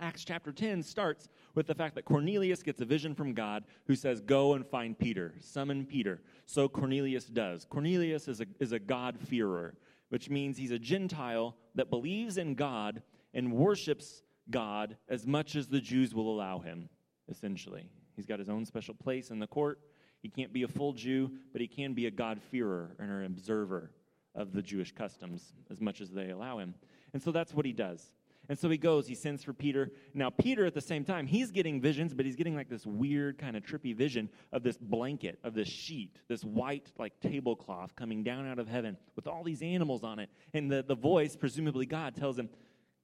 Acts 0.00 0.24
chapter 0.24 0.50
10 0.50 0.82
starts 0.82 1.28
with 1.54 1.66
the 1.66 1.74
fact 1.74 1.94
that 1.94 2.06
Cornelius 2.06 2.62
gets 2.62 2.80
a 2.80 2.84
vision 2.84 3.14
from 3.14 3.34
God 3.34 3.64
who 3.86 3.94
says, 3.94 4.20
Go 4.20 4.54
and 4.54 4.66
find 4.66 4.98
Peter, 4.98 5.34
summon 5.40 5.84
Peter. 5.84 6.22
So 6.46 6.68
Cornelius 6.68 7.26
does. 7.26 7.66
Cornelius 7.66 8.26
is 8.26 8.40
a, 8.40 8.46
is 8.58 8.72
a 8.72 8.78
God-fearer, 8.78 9.74
which 10.08 10.30
means 10.30 10.56
he's 10.56 10.70
a 10.70 10.78
Gentile 10.78 11.54
that 11.74 11.90
believes 11.90 12.38
in 12.38 12.54
God 12.54 13.02
and 13.34 13.52
worships 13.52 14.22
God 14.50 14.96
as 15.08 15.26
much 15.26 15.56
as 15.56 15.68
the 15.68 15.80
Jews 15.80 16.14
will 16.14 16.32
allow 16.32 16.58
him, 16.58 16.88
essentially. 17.28 17.88
He's 18.16 18.26
got 18.26 18.38
his 18.38 18.48
own 18.48 18.64
special 18.64 18.94
place 18.94 19.30
in 19.30 19.38
the 19.38 19.46
court. 19.46 19.78
He 20.20 20.28
can't 20.28 20.52
be 20.52 20.64
a 20.64 20.68
full 20.68 20.92
Jew, 20.92 21.30
but 21.52 21.60
he 21.60 21.68
can 21.68 21.94
be 21.94 22.06
a 22.06 22.10
God-fearer 22.10 22.96
and 22.98 23.10
an 23.10 23.24
observer 23.24 23.92
of 24.34 24.52
the 24.52 24.62
Jewish 24.62 24.92
customs 24.92 25.54
as 25.70 25.80
much 25.80 26.00
as 26.00 26.10
they 26.10 26.30
allow 26.30 26.58
him. 26.58 26.74
And 27.12 27.22
so 27.22 27.32
that's 27.32 27.54
what 27.54 27.64
he 27.64 27.72
does. 27.72 28.12
And 28.48 28.58
so 28.58 28.68
he 28.68 28.78
goes, 28.78 29.06
he 29.06 29.14
sends 29.14 29.44
for 29.44 29.52
Peter. 29.52 29.92
Now, 30.12 30.28
Peter, 30.28 30.66
at 30.66 30.74
the 30.74 30.80
same 30.80 31.04
time, 31.04 31.28
he's 31.28 31.52
getting 31.52 31.80
visions, 31.80 32.14
but 32.14 32.26
he's 32.26 32.34
getting 32.34 32.56
like 32.56 32.68
this 32.68 32.84
weird, 32.84 33.38
kind 33.38 33.56
of 33.56 33.62
trippy 33.62 33.94
vision 33.94 34.28
of 34.52 34.64
this 34.64 34.76
blanket, 34.76 35.38
of 35.44 35.54
this 35.54 35.68
sheet, 35.68 36.16
this 36.26 36.42
white, 36.42 36.90
like 36.98 37.12
tablecloth 37.20 37.94
coming 37.94 38.24
down 38.24 38.48
out 38.48 38.58
of 38.58 38.66
heaven 38.66 38.96
with 39.14 39.28
all 39.28 39.44
these 39.44 39.62
animals 39.62 40.02
on 40.02 40.18
it. 40.18 40.30
And 40.52 40.70
the, 40.70 40.82
the 40.82 40.96
voice, 40.96 41.36
presumably 41.36 41.86
God, 41.86 42.16
tells 42.16 42.36
him, 42.36 42.48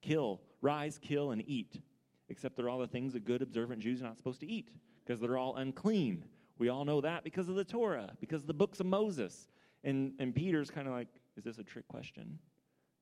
kill, 0.07 0.41
rise, 0.61 0.99
kill, 0.99 1.33
and 1.33 1.43
eat. 1.47 1.81
Except 2.29 2.57
they're 2.57 2.69
all 2.69 2.79
the 2.79 2.87
things 2.87 3.15
a 3.15 3.21
good 3.21 3.43
observant 3.43 3.81
Jews 3.81 4.01
are 4.01 4.05
not 4.05 4.17
supposed 4.17 4.41
to 4.41 4.51
eat 4.51 4.71
because 5.05 5.21
they're 5.21 5.39
all 5.39 5.57
unclean. 5.57 6.25
We 6.59 6.69
all 6.69 6.85
know 6.85 7.01
that 7.01 7.23
because 7.25 7.49
of 7.49 7.55
the 7.55 7.65
Torah, 7.65 8.11
because 8.21 8.43
of 8.43 8.47
the 8.47 8.55
books 8.55 8.81
of 8.81 8.87
Moses. 8.87 9.49
And, 9.85 10.13
and 10.19 10.35
Peter's 10.35 10.71
kind 10.71 10.89
of 10.89 10.95
like, 10.95 11.09
is 11.37 11.45
this 11.45 11.59
a 11.59 11.63
trick 11.63 11.87
question? 11.87 12.39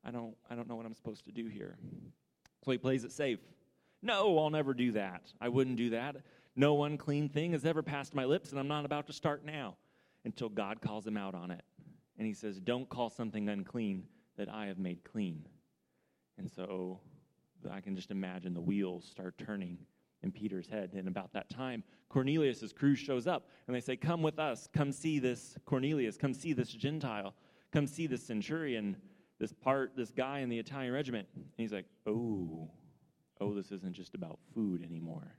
I 0.05 0.11
don't, 0.11 0.35
I 0.51 0.55
don't 0.55 0.69
know 0.69 0.77
what 0.77 0.85
I'm 0.85 0.95
supposed 0.95 1.25
to 1.25 1.33
do 1.33 1.47
here. 1.47 1.79
So 2.65 2.71
he 2.71 2.79
plays 2.79 3.05
it 3.05 3.13
safe. 3.13 3.39
No, 4.03 4.39
I'll 4.39 4.51
never 4.51 4.75
do 4.75 4.93
that. 4.93 5.33
I 5.41 5.49
wouldn't 5.49 5.77
do 5.77 5.91
that. 5.91 6.17
No 6.57 6.85
unclean 6.85 7.29
thing 7.29 7.53
has 7.53 7.65
ever 7.65 7.83
passed 7.83 8.15
my 8.15 8.25
lips, 8.25 8.51
and 8.51 8.61
I'm 8.61 8.69
not 8.69 8.85
about 8.85 9.07
to 9.07 9.13
start 9.13 9.45
now 9.45 9.77
until 10.25 10.49
God 10.49 10.81
calls 10.81 11.07
him 11.07 11.17
out 11.17 11.35
on 11.35 11.51
it. 11.51 11.63
And 12.19 12.27
he 12.27 12.35
says, 12.35 12.61
Don't 12.61 12.89
call 12.89 13.09
something 13.09 13.49
unclean 13.49 14.05
that 14.37 14.49
I 14.49 14.67
have 14.67 14.79
made 14.79 15.05
clean. 15.05 15.47
And 16.39 16.51
so 16.51 17.01
I 17.71 17.81
can 17.81 17.95
just 17.97 18.11
imagine 18.11 18.55
the 18.55 18.61
wheels 18.61 19.05
start 19.05 19.39
turning 19.39 19.79
in 20.23 20.33
Peter's 20.33 20.67
head. 20.67 20.91
And 20.95 21.07
about 21.07 21.33
that 21.35 21.49
time, 21.51 21.85
Cornelius' 22.09 22.73
crew 22.73 22.95
shows 22.95 23.27
up 23.27 23.49
and 23.67 23.77
they 23.77 23.81
say, 23.81 23.97
Come 23.97 24.23
with 24.23 24.39
us. 24.39 24.69
Come 24.73 24.91
see 24.91 25.19
this 25.19 25.57
Cornelius. 25.65 26.17
Come 26.17 26.35
see 26.35 26.53
this 26.53 26.69
Gentile. 26.71 27.35
Come 27.73 27.87
see 27.87 28.07
this 28.07 28.23
centurion, 28.23 28.97
this 29.39 29.53
part, 29.53 29.93
this 29.97 30.11
guy 30.11 30.41
in 30.41 30.49
the 30.49 30.59
Italian 30.59 30.93
regiment. 30.93 31.29
And 31.35 31.45
he's 31.57 31.73
like, 31.73 31.87
Oh, 32.07 32.71
oh, 33.41 33.55
this 33.55 33.71
isn't 33.71 33.95
just 33.95 34.15
about 34.15 34.39
food 34.55 34.83
anymore. 34.83 35.37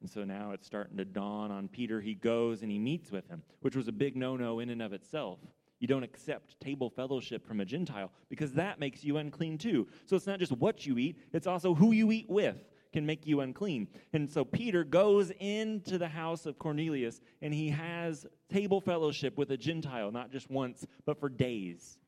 And 0.00 0.08
so 0.08 0.24
now 0.24 0.52
it's 0.52 0.66
starting 0.66 0.96
to 0.96 1.04
dawn 1.04 1.50
on 1.50 1.68
Peter. 1.68 2.00
He 2.00 2.14
goes 2.14 2.62
and 2.62 2.70
he 2.70 2.78
meets 2.78 3.12
with 3.12 3.28
him, 3.28 3.42
which 3.60 3.76
was 3.76 3.86
a 3.86 3.92
big 3.92 4.16
no 4.16 4.36
no 4.36 4.60
in 4.60 4.70
and 4.70 4.82
of 4.82 4.92
itself. 4.92 5.38
You 5.80 5.88
don't 5.88 6.04
accept 6.04 6.60
table 6.60 6.90
fellowship 6.90 7.46
from 7.46 7.60
a 7.60 7.64
Gentile 7.64 8.12
because 8.28 8.52
that 8.52 8.78
makes 8.78 9.02
you 9.02 9.16
unclean 9.16 9.58
too. 9.58 9.88
So 10.06 10.14
it's 10.14 10.26
not 10.26 10.38
just 10.38 10.52
what 10.52 10.86
you 10.86 10.98
eat, 10.98 11.18
it's 11.32 11.46
also 11.46 11.74
who 11.74 11.92
you 11.92 12.12
eat 12.12 12.28
with 12.28 12.56
can 12.92 13.06
make 13.06 13.26
you 13.26 13.40
unclean. 13.40 13.88
And 14.12 14.30
so 14.30 14.44
Peter 14.44 14.84
goes 14.84 15.30
into 15.38 15.96
the 15.96 16.08
house 16.08 16.44
of 16.46 16.58
Cornelius 16.58 17.20
and 17.40 17.54
he 17.54 17.68
has 17.70 18.26
table 18.48 18.80
fellowship 18.80 19.38
with 19.38 19.50
a 19.52 19.56
Gentile, 19.56 20.10
not 20.10 20.30
just 20.30 20.50
once, 20.50 20.86
but 21.06 21.18
for 21.18 21.28
days. 21.28 21.98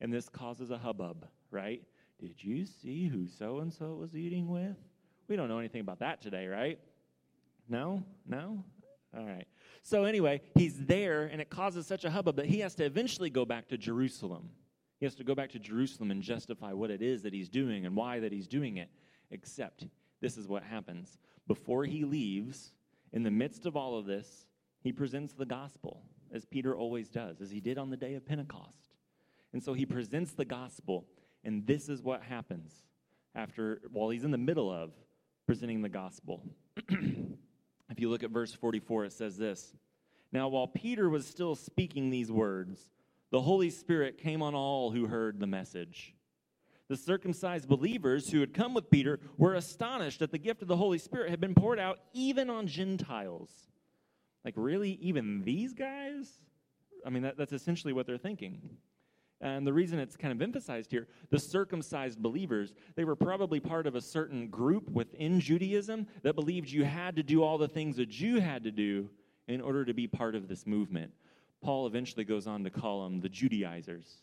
And 0.00 0.12
this 0.12 0.28
causes 0.28 0.70
a 0.70 0.78
hubbub, 0.78 1.26
right? 1.50 1.82
Did 2.20 2.42
you 2.42 2.66
see 2.66 3.06
who 3.06 3.26
so 3.26 3.60
and 3.60 3.72
so 3.72 3.94
was 3.94 4.16
eating 4.16 4.48
with? 4.48 4.76
We 5.28 5.36
don't 5.36 5.48
know 5.48 5.58
anything 5.58 5.80
about 5.80 6.00
that 6.00 6.20
today, 6.20 6.46
right? 6.46 6.78
No? 7.68 8.04
No? 8.26 8.64
All 9.16 9.24
right. 9.24 9.46
So, 9.86 10.04
anyway, 10.04 10.40
he's 10.54 10.86
there, 10.86 11.24
and 11.24 11.42
it 11.42 11.50
causes 11.50 11.86
such 11.86 12.06
a 12.06 12.10
hubbub 12.10 12.36
that 12.36 12.46
he 12.46 12.60
has 12.60 12.74
to 12.76 12.84
eventually 12.84 13.28
go 13.28 13.44
back 13.44 13.68
to 13.68 13.76
Jerusalem. 13.76 14.48
He 14.98 15.04
has 15.04 15.14
to 15.16 15.24
go 15.24 15.34
back 15.34 15.50
to 15.50 15.58
Jerusalem 15.58 16.10
and 16.10 16.22
justify 16.22 16.72
what 16.72 16.90
it 16.90 17.02
is 17.02 17.22
that 17.22 17.34
he's 17.34 17.50
doing 17.50 17.84
and 17.84 17.94
why 17.94 18.18
that 18.20 18.32
he's 18.32 18.48
doing 18.48 18.78
it. 18.78 18.88
Except 19.30 19.86
this 20.22 20.38
is 20.38 20.48
what 20.48 20.62
happens. 20.62 21.18
Before 21.46 21.84
he 21.84 22.04
leaves, 22.04 22.72
in 23.12 23.22
the 23.24 23.30
midst 23.30 23.66
of 23.66 23.76
all 23.76 23.98
of 23.98 24.06
this, 24.06 24.46
he 24.80 24.90
presents 24.90 25.34
the 25.34 25.44
gospel, 25.44 26.00
as 26.32 26.46
Peter 26.46 26.74
always 26.74 27.10
does, 27.10 27.42
as 27.42 27.50
he 27.50 27.60
did 27.60 27.76
on 27.76 27.90
the 27.90 27.96
day 27.96 28.14
of 28.14 28.24
Pentecost. 28.24 28.96
And 29.52 29.62
so 29.62 29.74
he 29.74 29.84
presents 29.84 30.32
the 30.32 30.46
gospel, 30.46 31.04
and 31.44 31.66
this 31.66 31.90
is 31.90 32.02
what 32.02 32.22
happens 32.22 32.72
after, 33.34 33.82
while 33.92 34.08
he's 34.08 34.24
in 34.24 34.30
the 34.30 34.38
middle 34.38 34.72
of 34.72 34.92
presenting 35.46 35.82
the 35.82 35.90
gospel. 35.90 36.42
if 37.94 38.00
you 38.00 38.10
look 38.10 38.24
at 38.24 38.30
verse 38.30 38.52
44, 38.52 39.04
it 39.04 39.12
says 39.12 39.36
this 39.36 39.72
Now, 40.32 40.48
while 40.48 40.66
Peter 40.66 41.08
was 41.08 41.24
still 41.24 41.54
speaking 41.54 42.10
these 42.10 42.30
words, 42.30 42.88
the 43.30 43.40
Holy 43.40 43.70
Spirit 43.70 44.18
came 44.18 44.42
on 44.42 44.52
all 44.52 44.90
who 44.90 45.06
heard 45.06 45.38
the 45.38 45.46
message. 45.46 46.12
The 46.88 46.96
circumcised 46.96 47.68
believers 47.68 48.30
who 48.30 48.40
had 48.40 48.52
come 48.52 48.74
with 48.74 48.90
Peter 48.90 49.20
were 49.38 49.54
astonished 49.54 50.18
that 50.18 50.32
the 50.32 50.38
gift 50.38 50.60
of 50.60 50.66
the 50.66 50.76
Holy 50.76 50.98
Spirit 50.98 51.30
had 51.30 51.40
been 51.40 51.54
poured 51.54 51.78
out 51.78 52.00
even 52.12 52.50
on 52.50 52.66
Gentiles. 52.66 53.50
Like, 54.44 54.54
really? 54.56 54.98
Even 55.00 55.42
these 55.44 55.72
guys? 55.72 56.28
I 57.06 57.10
mean, 57.10 57.22
that, 57.22 57.36
that's 57.36 57.52
essentially 57.52 57.92
what 57.92 58.06
they're 58.06 58.18
thinking. 58.18 58.76
And 59.44 59.66
the 59.66 59.74
reason 59.74 59.98
it's 59.98 60.16
kind 60.16 60.32
of 60.32 60.40
emphasized 60.40 60.90
here, 60.90 61.06
the 61.28 61.38
circumcised 61.38 62.18
believers, 62.18 62.72
they 62.96 63.04
were 63.04 63.14
probably 63.14 63.60
part 63.60 63.86
of 63.86 63.94
a 63.94 64.00
certain 64.00 64.48
group 64.48 64.88
within 64.90 65.38
Judaism 65.38 66.06
that 66.22 66.34
believed 66.34 66.70
you 66.70 66.84
had 66.84 67.14
to 67.16 67.22
do 67.22 67.42
all 67.42 67.58
the 67.58 67.68
things 67.68 67.98
a 67.98 68.06
Jew 68.06 68.40
had 68.40 68.64
to 68.64 68.70
do 68.70 69.10
in 69.46 69.60
order 69.60 69.84
to 69.84 69.92
be 69.92 70.06
part 70.06 70.34
of 70.34 70.48
this 70.48 70.66
movement. 70.66 71.12
Paul 71.62 71.86
eventually 71.86 72.24
goes 72.24 72.46
on 72.46 72.64
to 72.64 72.70
call 72.70 73.04
them 73.04 73.20
the 73.20 73.28
Judaizers 73.28 74.22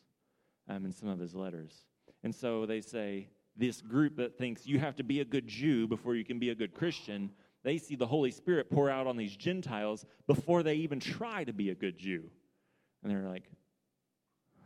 um, 0.68 0.86
in 0.86 0.92
some 0.92 1.08
of 1.08 1.20
his 1.20 1.36
letters. 1.36 1.86
And 2.24 2.34
so 2.34 2.66
they 2.66 2.82
say, 2.82 3.28
this 3.56 3.80
group 3.80 4.16
that 4.16 4.40
thinks 4.40 4.66
you 4.66 4.80
have 4.80 4.96
to 4.96 5.04
be 5.04 5.20
a 5.20 5.25
good 5.25 5.48
Jew 5.48 5.88
before 5.88 6.16
you 6.16 6.25
can 6.25 6.40
be 6.40 6.50
a 6.50 6.56
good 6.56 6.74
Christian, 6.74 7.30
they 7.63 7.78
see 7.78 7.96
the 7.96 8.08
Holy 8.08 8.32
Spirit 8.32 8.72
pour 8.72 8.90
out 8.90 9.06
on 9.06 9.18
these 9.18 9.36
Gentiles 9.36 10.04
before 10.25 10.63
they 10.63 10.75
even 10.75 11.00
try 11.00 11.44
to 11.44 11.54
be 11.54 11.70
a 11.70 11.75
good 11.75 12.00
Jew. 12.00 12.24
And 13.04 13.12
they're 13.12 13.30
like, 13.30 13.44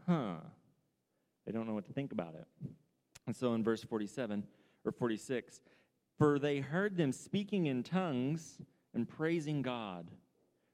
huh. 0.07 0.35
They 1.45 1.51
don't 1.51 1.67
know 1.67 1.73
what 1.73 1.85
to 1.85 1.93
think 1.93 2.11
about 2.11 2.35
it. 2.35 2.47
And 3.27 3.35
so 3.35 3.53
in 3.53 3.63
verse 3.63 3.83
47 3.83 4.43
or 4.83 4.91
46, 4.91 5.61
for 6.17 6.39
they 6.39 6.59
heard 6.59 6.97
them 6.97 7.11
speaking 7.11 7.65
in 7.67 7.83
tongues 7.83 8.57
and 8.93 9.07
praising 9.07 9.61
God. 9.61 10.09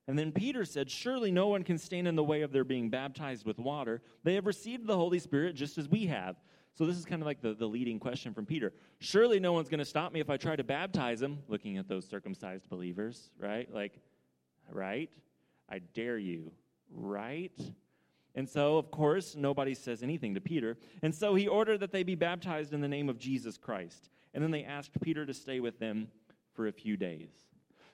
And 0.08 0.18
then 0.18 0.32
Peter 0.32 0.66
said, 0.66 0.90
Surely 0.90 1.32
no 1.32 1.48
one 1.48 1.64
can 1.64 1.78
stand 1.78 2.08
in 2.08 2.16
the 2.16 2.24
way 2.24 2.42
of 2.42 2.52
their 2.52 2.64
being 2.64 2.90
baptized 2.90 3.46
with 3.46 3.60
water. 3.60 4.02
They 4.24 4.36
have 4.36 4.46
received 4.46 4.88
the 4.88 4.96
Holy 4.96 5.20
Spirit 5.20 5.56
just 5.56 5.78
as 5.78 5.88
we 5.88 6.06
have. 6.08 6.36
So 6.74 6.86
this 6.86 6.98
is 6.98 7.06
kind 7.06 7.22
of 7.22 7.26
like 7.26 7.42
the, 7.42 7.54
the 7.54 7.66
leading 7.66 8.00
question 8.00 8.34
from 8.34 8.46
Peter. 8.46 8.74
Surely 9.00 9.40
no 9.40 9.54
one's 9.54 9.70
going 9.70 9.80
to 9.80 9.86
stop 9.86 10.14
me 10.14 10.20
if 10.20 10.30
I 10.30 10.38
try 10.38 10.56
to 10.56 10.64
baptize 10.64 11.20
them, 11.20 11.40
looking 11.48 11.78
at 11.78 11.88
those 11.88 12.08
circumcised 12.08 12.70
believers, 12.70 13.30
right? 13.38 13.72
Like, 13.74 14.00
right? 14.72 15.10
I 15.70 15.80
dare 15.80 16.18
you, 16.18 16.52
right? 16.90 17.60
And 18.36 18.48
so, 18.48 18.78
of 18.78 18.92
course, 18.92 19.36
nobody 19.36 19.74
says 19.74 20.04
anything 20.04 20.34
to 20.36 20.42
Peter. 20.42 20.78
And 21.02 21.14
so 21.14 21.36
he 21.36 21.48
ordered 21.48 21.80
that 21.82 21.92
they 21.92 22.04
be 22.04 22.16
baptized 22.16 22.74
in 22.74 22.82
the 22.82 22.88
name 22.88 23.10
of 23.10 23.20
Jesus 23.20 23.58
Christ. 23.58 24.10
And 24.34 24.44
then 24.44 24.52
they 24.52 24.64
asked 24.64 25.02
Peter 25.02 25.26
to 25.26 25.34
stay 25.34 25.60
with 25.60 25.80
them 25.80 26.08
for 26.54 26.68
a 26.68 26.72
few 26.72 26.96
days. 26.96 27.30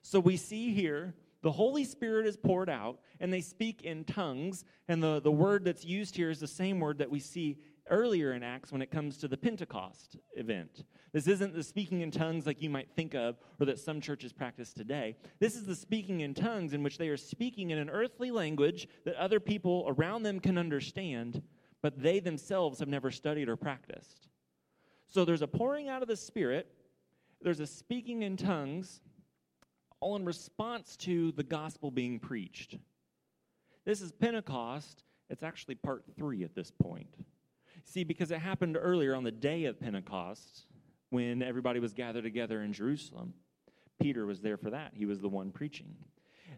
So 0.03 0.20
we 0.20 0.38
see 0.38 0.74
here 0.74 1.15
the 1.41 1.51
Holy 1.51 1.84
Spirit 1.84 2.25
is 2.25 2.36
poured 2.36 2.70
out, 2.70 3.00
and 3.20 3.32
they 3.32 3.41
speak 3.41 3.84
in 3.84 4.03
tongues. 4.03 4.65
And 4.88 5.01
the, 5.01 5.20
the 5.22 5.32
word 5.32 5.63
that's 5.65 5.86
used 5.86 6.15
here 6.15 6.29
is 6.29 6.39
the 6.39 6.48
same 6.48 6.79
word 6.79 6.98
that 6.98 7.10
we 7.10 7.20
see 7.20 7.58
earlier 7.89 8.34
in 8.34 8.44
Acts 8.44 8.72
when 8.72 8.82
it 8.82 8.91
comes 8.91 9.17
to 9.17 9.27
the 9.27 9.38
Pentecost 9.38 10.17
event. 10.36 10.84
This 11.13 11.27
isn't 11.27 11.53
the 11.53 11.63
speaking 11.63 12.01
in 12.01 12.12
tongues 12.12 12.46
like 12.46 12.62
you 12.62 12.70
might 12.70 12.89
think 12.96 13.13
of 13.13 13.38
or 13.60 13.65
that 13.65 13.79
some 13.79 14.01
churches 14.01 14.34
practice 14.34 14.74
today. 14.74 15.15
This 15.39 15.56
is 15.56 15.65
the 15.65 15.75
speaking 15.75 16.22
in 16.22 16.34
tongues 16.34 16.74
in 16.74 16.84
which 16.84 16.98
they 16.98 17.10
are 17.10 17.17
speaking 17.17 17.72
in 17.72 17.77
an 17.77 17.89
earthly 17.89 18.32
language 18.32 18.88
that 19.06 19.15
other 19.15 19.39
people 19.39 19.86
around 19.88 20.24
them 20.24 20.39
can 20.39 20.58
understand, 20.58 21.41
but 21.82 22.01
they 22.01 22.20
themselves 22.20 22.79
have 22.79 22.89
never 22.89 23.12
studied 23.12 23.50
or 23.50 23.56
practiced. 23.56 24.29
So 25.08 25.25
there's 25.25 25.41
a 25.41 25.48
pouring 25.48 25.89
out 25.89 26.01
of 26.01 26.08
the 26.08 26.17
Spirit, 26.17 26.67
there's 27.41 27.60
a 27.60 27.67
speaking 27.67 28.24
in 28.24 28.36
tongues, 28.36 29.01
all 30.00 30.15
in 30.15 30.25
response 30.25 30.96
to 30.98 31.32
the 31.34 31.44
gospel 31.44 31.91
being 31.91 32.20
preached. 32.20 32.77
This 33.86 34.01
is 34.01 34.12
Pentecost. 34.12 35.03
It's 35.29 35.44
actually 35.44 35.75
part 35.75 36.03
three 36.17 36.44
at 36.44 36.56
this 36.56 36.72
point. 36.72 37.08
See, 37.88 38.03
because 38.03 38.32
it 38.32 38.39
happened 38.39 38.77
earlier 38.79 39.15
on 39.15 39.24
the 39.24 39.32
day 39.32 39.63
of 39.63 39.79
Pentecost 39.79 40.65
when 41.10 41.41
everybody 41.41 41.79
was 41.79 41.94
gathered 41.94 42.25
together 42.25 42.62
in 42.62 42.74
Jerusalem. 42.74 43.34
Peter 44.01 44.25
was 44.25 44.41
there 44.41 44.58
for 44.58 44.70
that, 44.72 44.91
he 44.94 45.06
was 45.06 45.22
the 45.22 45.29
one 45.29 45.51
preaching. 45.51 45.96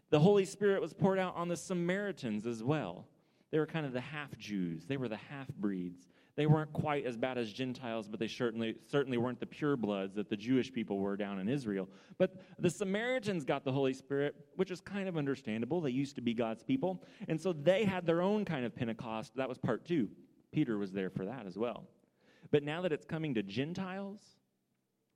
The 0.09 0.19
Holy 0.19 0.43
Spirit 0.43 0.81
was 0.81 0.91
poured 0.91 1.19
out 1.19 1.35
on 1.35 1.47
the 1.47 1.55
Samaritans 1.55 2.47
as 2.47 2.63
well. 2.63 3.05
They 3.51 3.59
were 3.59 3.67
kind 3.67 3.85
of 3.85 3.93
the 3.93 4.01
half 4.01 4.35
Jews, 4.39 4.87
they 4.87 4.97
were 4.97 5.07
the 5.07 5.17
half 5.17 5.47
breeds. 5.49 6.07
They 6.35 6.47
weren't 6.47 6.71
quite 6.71 7.05
as 7.05 7.17
bad 7.17 7.37
as 7.37 7.51
Gentiles, 7.51 8.07
but 8.07 8.17
they 8.17 8.27
certainly, 8.27 8.75
certainly 8.87 9.17
weren't 9.17 9.41
the 9.41 9.45
pure 9.45 9.75
bloods 9.75 10.15
that 10.15 10.29
the 10.29 10.37
Jewish 10.37 10.71
people 10.71 10.97
were 10.97 11.17
down 11.17 11.37
in 11.37 11.49
Israel. 11.49 11.89
But 12.17 12.37
the 12.57 12.69
Samaritans 12.69 13.43
got 13.43 13.65
the 13.65 13.73
Holy 13.73 13.93
Spirit, 13.93 14.35
which 14.55 14.71
is 14.71 14.79
kind 14.79 15.09
of 15.09 15.17
understandable. 15.17 15.81
They 15.81 15.91
used 15.91 16.15
to 16.15 16.21
be 16.21 16.33
God's 16.33 16.63
people. 16.63 17.03
And 17.27 17.41
so 17.41 17.51
they 17.51 17.83
had 17.83 18.05
their 18.05 18.21
own 18.21 18.45
kind 18.45 18.65
of 18.65 18.73
Pentecost. 18.73 19.35
That 19.35 19.49
was 19.49 19.57
part 19.57 19.83
two. 19.83 20.07
Peter 20.51 20.77
was 20.77 20.91
there 20.91 21.09
for 21.09 21.25
that 21.25 21.45
as 21.45 21.57
well. 21.57 21.85
But 22.51 22.63
now 22.63 22.81
that 22.81 22.91
it's 22.91 23.05
coming 23.05 23.33
to 23.35 23.43
Gentiles, 23.43 24.21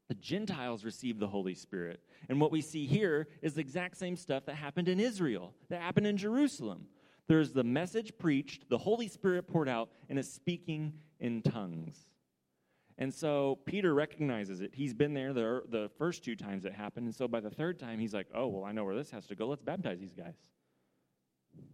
the 0.10 0.16
Gentiles 0.16 0.84
receive 0.84 1.20
the 1.20 1.28
Holy 1.28 1.56
Spirit. 1.56 2.02
And 2.30 2.40
what 2.40 2.52
we 2.52 2.62
see 2.62 2.86
here 2.86 3.28
is 3.42 3.54
the 3.54 3.62
exact 3.62 3.98
same 3.98 4.16
stuff 4.16 4.46
that 4.46 4.56
happened 4.56 4.88
in 4.88 5.00
Israel, 5.00 5.54
that 5.70 5.82
happened 5.82 6.08
in 6.08 6.18
Jerusalem. 6.18 6.86
There's 7.28 7.52
the 7.52 7.64
message 7.64 8.12
preached, 8.18 8.70
the 8.70 8.78
Holy 8.78 9.08
Spirit 9.08 9.48
poured 9.48 9.70
out, 9.70 9.90
and 10.10 10.20
is 10.20 10.32
speaking 10.32 10.94
in 11.20 11.42
tongues. 11.42 12.06
And 12.98 13.12
so 13.14 13.60
Peter 13.66 13.94
recognizes 13.94 14.62
it. 14.62 14.72
He's 14.74 14.94
been 14.94 15.14
there 15.14 15.34
the, 15.34 15.64
the 15.70 15.90
first 15.98 16.24
two 16.24 16.36
times 16.36 16.66
it 16.66 16.74
happened. 16.74 17.08
And 17.08 17.16
so 17.16 17.28
by 17.28 17.40
the 17.40 17.50
third 17.50 17.80
time, 17.80 17.98
he's 17.98 18.14
like, 18.14 18.28
oh, 18.36 18.48
well, 18.48 18.66
I 18.66 18.72
know 18.72 18.84
where 18.84 18.96
this 18.96 19.10
has 19.12 19.26
to 19.28 19.36
go. 19.36 19.48
Let's 19.48 19.64
baptize 19.64 20.00
these 20.00 20.14
guys. 20.14 20.36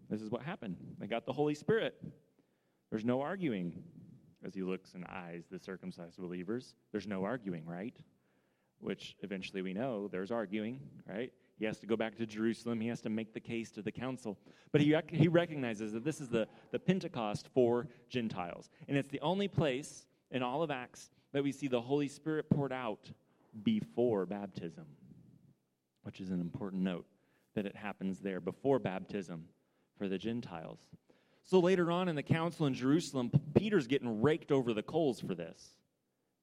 This 0.09 0.21
is 0.21 0.29
what 0.29 0.43
happened. 0.43 0.77
They 0.97 1.07
got 1.07 1.25
the 1.25 1.33
Holy 1.33 1.55
Spirit. 1.55 1.95
There's 2.89 3.05
no 3.05 3.21
arguing 3.21 3.83
as 4.45 4.53
he 4.53 4.61
looks 4.61 4.93
and 4.93 5.05
eyes 5.05 5.43
the 5.51 5.59
circumcised 5.59 6.17
believers. 6.17 6.75
There's 6.91 7.07
no 7.07 7.23
arguing, 7.23 7.65
right? 7.65 7.95
Which 8.79 9.15
eventually 9.21 9.61
we 9.61 9.73
know 9.73 10.07
there's 10.07 10.31
arguing, 10.31 10.79
right? 11.07 11.31
He 11.57 11.65
has 11.65 11.77
to 11.79 11.85
go 11.85 11.97
back 11.97 12.15
to 12.15 12.25
Jerusalem. 12.25 12.79
He 12.79 12.87
has 12.87 13.01
to 13.01 13.09
make 13.09 13.33
the 13.33 13.39
case 13.39 13.69
to 13.71 13.81
the 13.81 13.91
council. 13.91 14.37
But 14.71 14.81
he, 14.81 14.95
he 15.09 15.27
recognizes 15.27 15.91
that 15.91 16.05
this 16.05 16.21
is 16.21 16.29
the, 16.29 16.47
the 16.71 16.79
Pentecost 16.79 17.49
for 17.53 17.87
Gentiles. 18.09 18.69
And 18.87 18.97
it's 18.97 19.09
the 19.09 19.19
only 19.19 19.49
place 19.49 20.05
in 20.31 20.41
all 20.41 20.63
of 20.63 20.71
Acts 20.71 21.09
that 21.33 21.43
we 21.43 21.51
see 21.51 21.67
the 21.67 21.81
Holy 21.81 22.07
Spirit 22.07 22.49
poured 22.49 22.71
out 22.71 23.11
before 23.63 24.25
baptism, 24.25 24.85
which 26.03 26.21
is 26.21 26.31
an 26.31 26.39
important 26.39 26.81
note 26.81 27.05
that 27.55 27.65
it 27.65 27.75
happens 27.75 28.19
there 28.19 28.39
before 28.39 28.79
baptism 28.79 29.45
for 29.97 30.07
the 30.07 30.17
Gentiles. 30.17 30.79
So 31.49 31.59
later 31.59 31.91
on 31.91 32.09
in 32.09 32.15
the 32.15 32.21
council 32.21 32.67
in 32.67 32.75
Jerusalem, 32.75 33.31
Peter's 33.55 33.87
getting 33.87 34.21
raked 34.21 34.51
over 34.51 34.71
the 34.71 34.83
coals 34.83 35.19
for 35.19 35.33
this. 35.33 35.73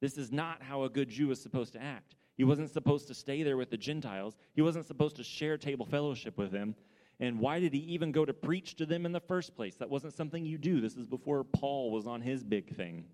This 0.01 0.19
is 0.19 0.33
not 0.33 0.65
how 0.65 0.83
a 0.83 0.91
good 0.91 1.09
Jew 1.09 1.31
is 1.31 1.41
supposed 1.41 1.75
to 1.75 1.81
act. 1.81 2.17
He 2.37 2.43
wasn't 2.43 2.73
supposed 2.73 3.07
to 3.07 3.15
stay 3.15 3.45
there 3.45 3.57
with 3.57 3.71
the 3.71 3.77
Gentiles, 3.77 4.37
he 4.55 4.63
wasn't 4.63 4.85
supposed 4.85 5.15
to 5.17 5.23
share 5.23 5.59
table 5.59 5.87
fellowship 5.87 6.37
with 6.37 6.51
them. 6.51 6.75
And 7.21 7.39
why 7.39 7.61
did 7.61 7.73
he 7.73 7.79
even 7.79 8.11
go 8.11 8.25
to 8.25 8.35
preach 8.35 8.75
to 8.77 8.85
them 8.85 9.07
in 9.07 9.13
the 9.13 9.21
first 9.21 9.55
place? 9.55 9.77
That 9.77 9.89
wasn't 9.89 10.13
something 10.13 10.45
you 10.45 10.59
do. 10.59 10.81
This 10.81 10.97
is 10.97 11.07
before 11.07 11.45
Paul 11.45 11.93
was 11.93 12.09
on 12.09 12.21
his 12.21 12.43
big 12.43 12.75
thing. 12.77 13.05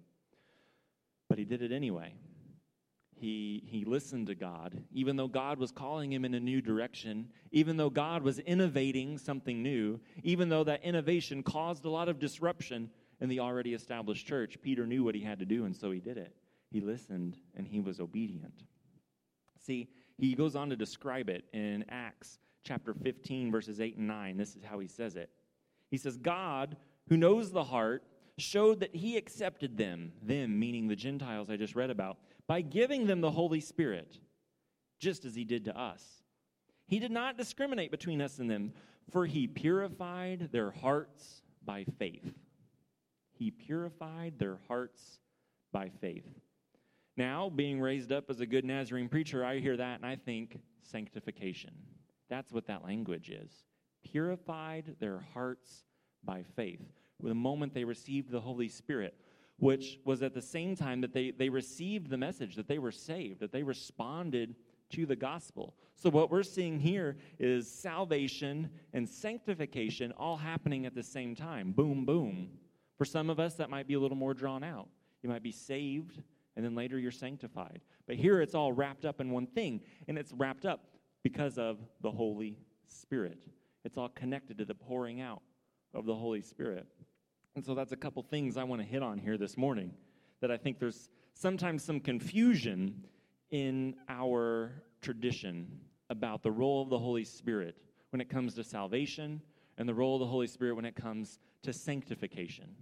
But 1.28 1.38
he 1.38 1.44
did 1.44 1.60
it 1.60 1.72
anyway 1.72 2.14
he, 3.22 3.62
he 3.68 3.84
listened 3.84 4.26
to 4.26 4.34
God, 4.34 4.82
even 4.92 5.14
though 5.14 5.28
God 5.28 5.60
was 5.60 5.70
calling 5.70 6.12
him 6.12 6.24
in 6.24 6.34
a 6.34 6.40
new 6.40 6.60
direction, 6.60 7.28
even 7.52 7.76
though 7.76 7.88
God 7.88 8.24
was 8.24 8.40
innovating 8.40 9.16
something 9.16 9.62
new, 9.62 10.00
even 10.24 10.48
though 10.48 10.64
that 10.64 10.82
innovation 10.82 11.44
caused 11.44 11.84
a 11.84 11.88
lot 11.88 12.08
of 12.08 12.18
disruption 12.18 12.90
in 13.20 13.28
the 13.28 13.38
already 13.38 13.74
established 13.74 14.26
church, 14.26 14.58
Peter 14.60 14.88
knew 14.88 15.04
what 15.04 15.14
he 15.14 15.20
had 15.20 15.38
to 15.38 15.44
do, 15.44 15.66
and 15.66 15.76
so 15.76 15.92
he 15.92 16.00
did 16.00 16.18
it. 16.18 16.34
He 16.72 16.80
listened 16.80 17.36
and 17.54 17.64
he 17.64 17.78
was 17.78 18.00
obedient. 18.00 18.64
See, 19.64 19.88
he 20.18 20.34
goes 20.34 20.56
on 20.56 20.68
to 20.70 20.76
describe 20.76 21.28
it 21.28 21.44
in 21.52 21.84
Acts 21.90 22.40
chapter 22.64 22.92
15, 22.92 23.52
verses 23.52 23.80
8 23.80 23.98
and 23.98 24.08
9. 24.08 24.36
This 24.36 24.56
is 24.56 24.64
how 24.64 24.80
he 24.80 24.88
says 24.88 25.14
it. 25.14 25.30
He 25.92 25.96
says, 25.96 26.16
God, 26.16 26.76
who 27.08 27.16
knows 27.16 27.52
the 27.52 27.62
heart, 27.62 28.02
showed 28.36 28.80
that 28.80 28.96
he 28.96 29.16
accepted 29.16 29.76
them, 29.76 30.12
them 30.22 30.58
meaning 30.58 30.88
the 30.88 30.96
Gentiles 30.96 31.50
I 31.50 31.56
just 31.56 31.76
read 31.76 31.90
about 31.90 32.18
by 32.46 32.60
giving 32.60 33.06
them 33.06 33.20
the 33.20 33.30
Holy 33.30 33.60
Spirit, 33.60 34.18
just 34.98 35.24
as 35.24 35.34
he 35.34 35.44
did 35.44 35.64
to 35.66 35.78
us. 35.78 36.22
He 36.86 36.98
did 36.98 37.10
not 37.10 37.38
discriminate 37.38 37.90
between 37.90 38.20
us 38.20 38.38
and 38.38 38.50
them, 38.50 38.72
for 39.10 39.26
he 39.26 39.46
purified 39.46 40.50
their 40.52 40.70
hearts 40.70 41.42
by 41.64 41.84
faith. 41.98 42.34
He 43.32 43.50
purified 43.50 44.38
their 44.38 44.58
hearts 44.68 45.18
by 45.72 45.90
faith. 46.00 46.28
Now, 47.16 47.50
being 47.50 47.80
raised 47.80 48.12
up 48.12 48.30
as 48.30 48.40
a 48.40 48.46
good 48.46 48.64
Nazarene 48.64 49.08
preacher, 49.08 49.44
I 49.44 49.58
hear 49.58 49.76
that 49.76 49.96
and 49.96 50.06
I 50.06 50.16
think 50.16 50.58
sanctification. 50.82 51.72
That's 52.28 52.52
what 52.52 52.66
that 52.68 52.84
language 52.84 53.30
is. 53.30 53.64
Purified 54.04 54.96
their 54.98 55.24
hearts 55.34 55.84
by 56.24 56.44
faith. 56.56 56.80
The 57.22 57.34
moment 57.34 57.74
they 57.74 57.84
received 57.84 58.30
the 58.30 58.40
Holy 58.40 58.68
Spirit, 58.68 59.14
which 59.58 59.98
was 60.04 60.22
at 60.22 60.34
the 60.34 60.42
same 60.42 60.74
time 60.74 61.00
that 61.00 61.12
they, 61.12 61.30
they 61.30 61.48
received 61.48 62.10
the 62.10 62.16
message, 62.16 62.56
that 62.56 62.68
they 62.68 62.78
were 62.78 62.92
saved, 62.92 63.40
that 63.40 63.52
they 63.52 63.62
responded 63.62 64.54
to 64.90 65.06
the 65.06 65.16
gospel. 65.16 65.74
So, 65.94 66.10
what 66.10 66.30
we're 66.30 66.42
seeing 66.42 66.78
here 66.78 67.16
is 67.38 67.70
salvation 67.70 68.70
and 68.92 69.08
sanctification 69.08 70.12
all 70.12 70.36
happening 70.36 70.86
at 70.86 70.94
the 70.94 71.02
same 71.02 71.34
time. 71.34 71.72
Boom, 71.72 72.04
boom. 72.04 72.50
For 72.98 73.04
some 73.04 73.30
of 73.30 73.40
us, 73.40 73.54
that 73.54 73.70
might 73.70 73.88
be 73.88 73.94
a 73.94 74.00
little 74.00 74.16
more 74.16 74.34
drawn 74.34 74.62
out. 74.62 74.88
You 75.22 75.30
might 75.30 75.42
be 75.42 75.52
saved, 75.52 76.22
and 76.56 76.64
then 76.64 76.74
later 76.74 76.98
you're 76.98 77.10
sanctified. 77.10 77.80
But 78.06 78.16
here 78.16 78.40
it's 78.40 78.54
all 78.54 78.72
wrapped 78.72 79.04
up 79.04 79.20
in 79.20 79.30
one 79.30 79.46
thing, 79.46 79.80
and 80.08 80.18
it's 80.18 80.32
wrapped 80.32 80.66
up 80.66 80.84
because 81.22 81.58
of 81.58 81.78
the 82.00 82.10
Holy 82.10 82.58
Spirit. 82.86 83.38
It's 83.84 83.96
all 83.96 84.08
connected 84.10 84.58
to 84.58 84.64
the 84.64 84.74
pouring 84.74 85.20
out 85.20 85.42
of 85.94 86.06
the 86.06 86.14
Holy 86.14 86.42
Spirit. 86.42 86.86
And 87.54 87.64
so 87.64 87.74
that's 87.74 87.92
a 87.92 87.96
couple 87.96 88.22
things 88.22 88.56
I 88.56 88.64
want 88.64 88.80
to 88.80 88.86
hit 88.86 89.02
on 89.02 89.18
here 89.18 89.36
this 89.36 89.56
morning 89.56 89.92
that 90.40 90.50
I 90.50 90.56
think 90.56 90.78
there's 90.78 91.10
sometimes 91.34 91.84
some 91.84 92.00
confusion 92.00 93.04
in 93.50 93.94
our 94.08 94.72
tradition 95.02 95.80
about 96.08 96.42
the 96.42 96.50
role 96.50 96.82
of 96.82 96.88
the 96.88 96.98
Holy 96.98 97.24
Spirit 97.24 97.76
when 98.10 98.20
it 98.20 98.30
comes 98.30 98.54
to 98.54 98.64
salvation 98.64 99.42
and 99.76 99.88
the 99.88 99.94
role 99.94 100.16
of 100.16 100.20
the 100.20 100.26
Holy 100.26 100.46
Spirit 100.46 100.76
when 100.76 100.84
it 100.84 100.96
comes 100.96 101.38
to 101.62 101.72
sanctification. 101.72 102.74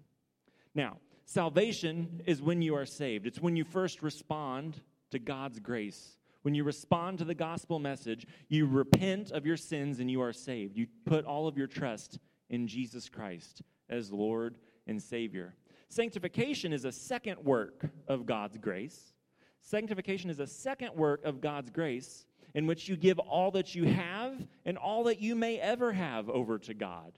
Now, 0.74 0.98
salvation 1.24 2.22
is 2.26 2.40
when 2.40 2.62
you 2.62 2.76
are 2.76 2.86
saved, 2.86 3.26
it's 3.26 3.40
when 3.40 3.56
you 3.56 3.64
first 3.64 4.02
respond 4.02 4.80
to 5.10 5.18
God's 5.18 5.58
grace. 5.58 6.16
When 6.42 6.54
you 6.54 6.64
respond 6.64 7.18
to 7.18 7.24
the 7.24 7.34
gospel 7.34 7.78
message, 7.78 8.26
you 8.48 8.64
repent 8.66 9.30
of 9.30 9.44
your 9.44 9.58
sins 9.58 10.00
and 10.00 10.10
you 10.10 10.22
are 10.22 10.32
saved. 10.32 10.74
You 10.74 10.86
put 11.04 11.26
all 11.26 11.46
of 11.46 11.58
your 11.58 11.66
trust 11.66 12.18
in 12.48 12.66
Jesus 12.66 13.10
Christ 13.10 13.62
as 13.90 14.12
Lord 14.12 14.56
and 14.86 15.02
Savior. 15.02 15.54
Sanctification 15.88 16.72
is 16.72 16.84
a 16.84 16.92
second 16.92 17.44
work 17.44 17.90
of 18.08 18.24
God's 18.24 18.56
grace. 18.56 19.12
Sanctification 19.60 20.30
is 20.30 20.40
a 20.40 20.46
second 20.46 20.94
work 20.94 21.24
of 21.24 21.40
God's 21.40 21.70
grace 21.70 22.24
in 22.54 22.66
which 22.66 22.88
you 22.88 22.96
give 22.96 23.18
all 23.18 23.50
that 23.52 23.74
you 23.74 23.84
have 23.84 24.46
and 24.64 24.78
all 24.78 25.04
that 25.04 25.20
you 25.20 25.34
may 25.34 25.58
ever 25.58 25.92
have 25.92 26.28
over 26.30 26.58
to 26.58 26.74
God. 26.74 27.12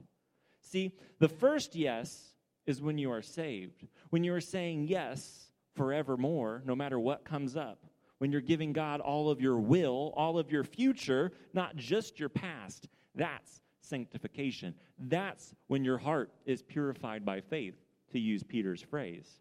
See, 0.60 0.92
the 1.18 1.28
first 1.28 1.74
yes 1.74 2.34
is 2.66 2.80
when 2.80 2.98
you 2.98 3.10
are 3.12 3.22
saved, 3.22 3.86
when 4.10 4.24
you 4.24 4.34
are 4.34 4.40
saying 4.40 4.88
yes 4.88 5.50
forevermore, 5.74 6.62
no 6.64 6.74
matter 6.74 6.98
what 6.98 7.24
comes 7.24 7.56
up, 7.56 7.84
when 8.18 8.30
you're 8.30 8.40
giving 8.40 8.72
God 8.72 9.00
all 9.00 9.30
of 9.30 9.40
your 9.40 9.58
will, 9.58 10.12
all 10.16 10.38
of 10.38 10.52
your 10.52 10.64
future, 10.64 11.32
not 11.52 11.76
just 11.76 12.20
your 12.20 12.28
past. 12.28 12.88
That's 13.14 13.61
sanctification. 13.82 14.74
That's 14.98 15.54
when 15.66 15.84
your 15.84 15.98
heart 15.98 16.32
is 16.46 16.62
purified 16.62 17.24
by 17.24 17.40
faith, 17.40 17.74
to 18.12 18.18
use 18.18 18.42
Peter's 18.42 18.82
phrase. 18.82 19.40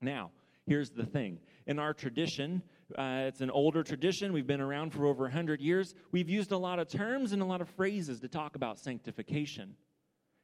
Now, 0.00 0.30
here's 0.66 0.90
the 0.90 1.06
thing 1.06 1.38
in 1.66 1.78
our 1.78 1.94
tradition, 1.94 2.62
uh, 2.96 3.24
it's 3.26 3.40
an 3.40 3.50
older 3.50 3.82
tradition. 3.82 4.32
We've 4.32 4.46
been 4.46 4.60
around 4.60 4.92
for 4.92 5.06
over 5.06 5.24
100 5.24 5.60
years. 5.60 5.94
We've 6.12 6.28
used 6.28 6.52
a 6.52 6.58
lot 6.58 6.78
of 6.78 6.88
terms 6.88 7.32
and 7.32 7.42
a 7.42 7.44
lot 7.44 7.60
of 7.60 7.68
phrases 7.70 8.20
to 8.20 8.28
talk 8.28 8.54
about 8.54 8.78
sanctification. 8.78 9.74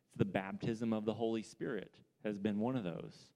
It's 0.06 0.16
the 0.16 0.24
baptism 0.24 0.92
of 0.92 1.04
the 1.04 1.14
Holy 1.14 1.42
Spirit 1.42 1.94
has 2.24 2.38
been 2.38 2.58
one 2.58 2.76
of 2.76 2.84
those. 2.84 3.28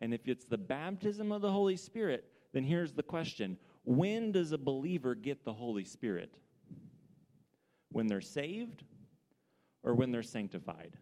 And 0.00 0.12
if 0.14 0.26
it's 0.26 0.44
the 0.46 0.58
baptism 0.58 1.30
of 1.30 1.42
the 1.42 1.52
Holy 1.52 1.76
Spirit, 1.76 2.24
then 2.52 2.64
here's 2.64 2.92
the 2.92 3.02
question 3.02 3.56
When 3.84 4.32
does 4.32 4.52
a 4.52 4.58
believer 4.58 5.14
get 5.14 5.44
the 5.44 5.52
Holy 5.52 5.84
Spirit? 5.84 6.36
When 7.92 8.06
they're 8.06 8.20
saved 8.20 8.84
or 9.82 9.94
when 9.94 10.10
they're 10.10 10.22
sanctified? 10.22 10.96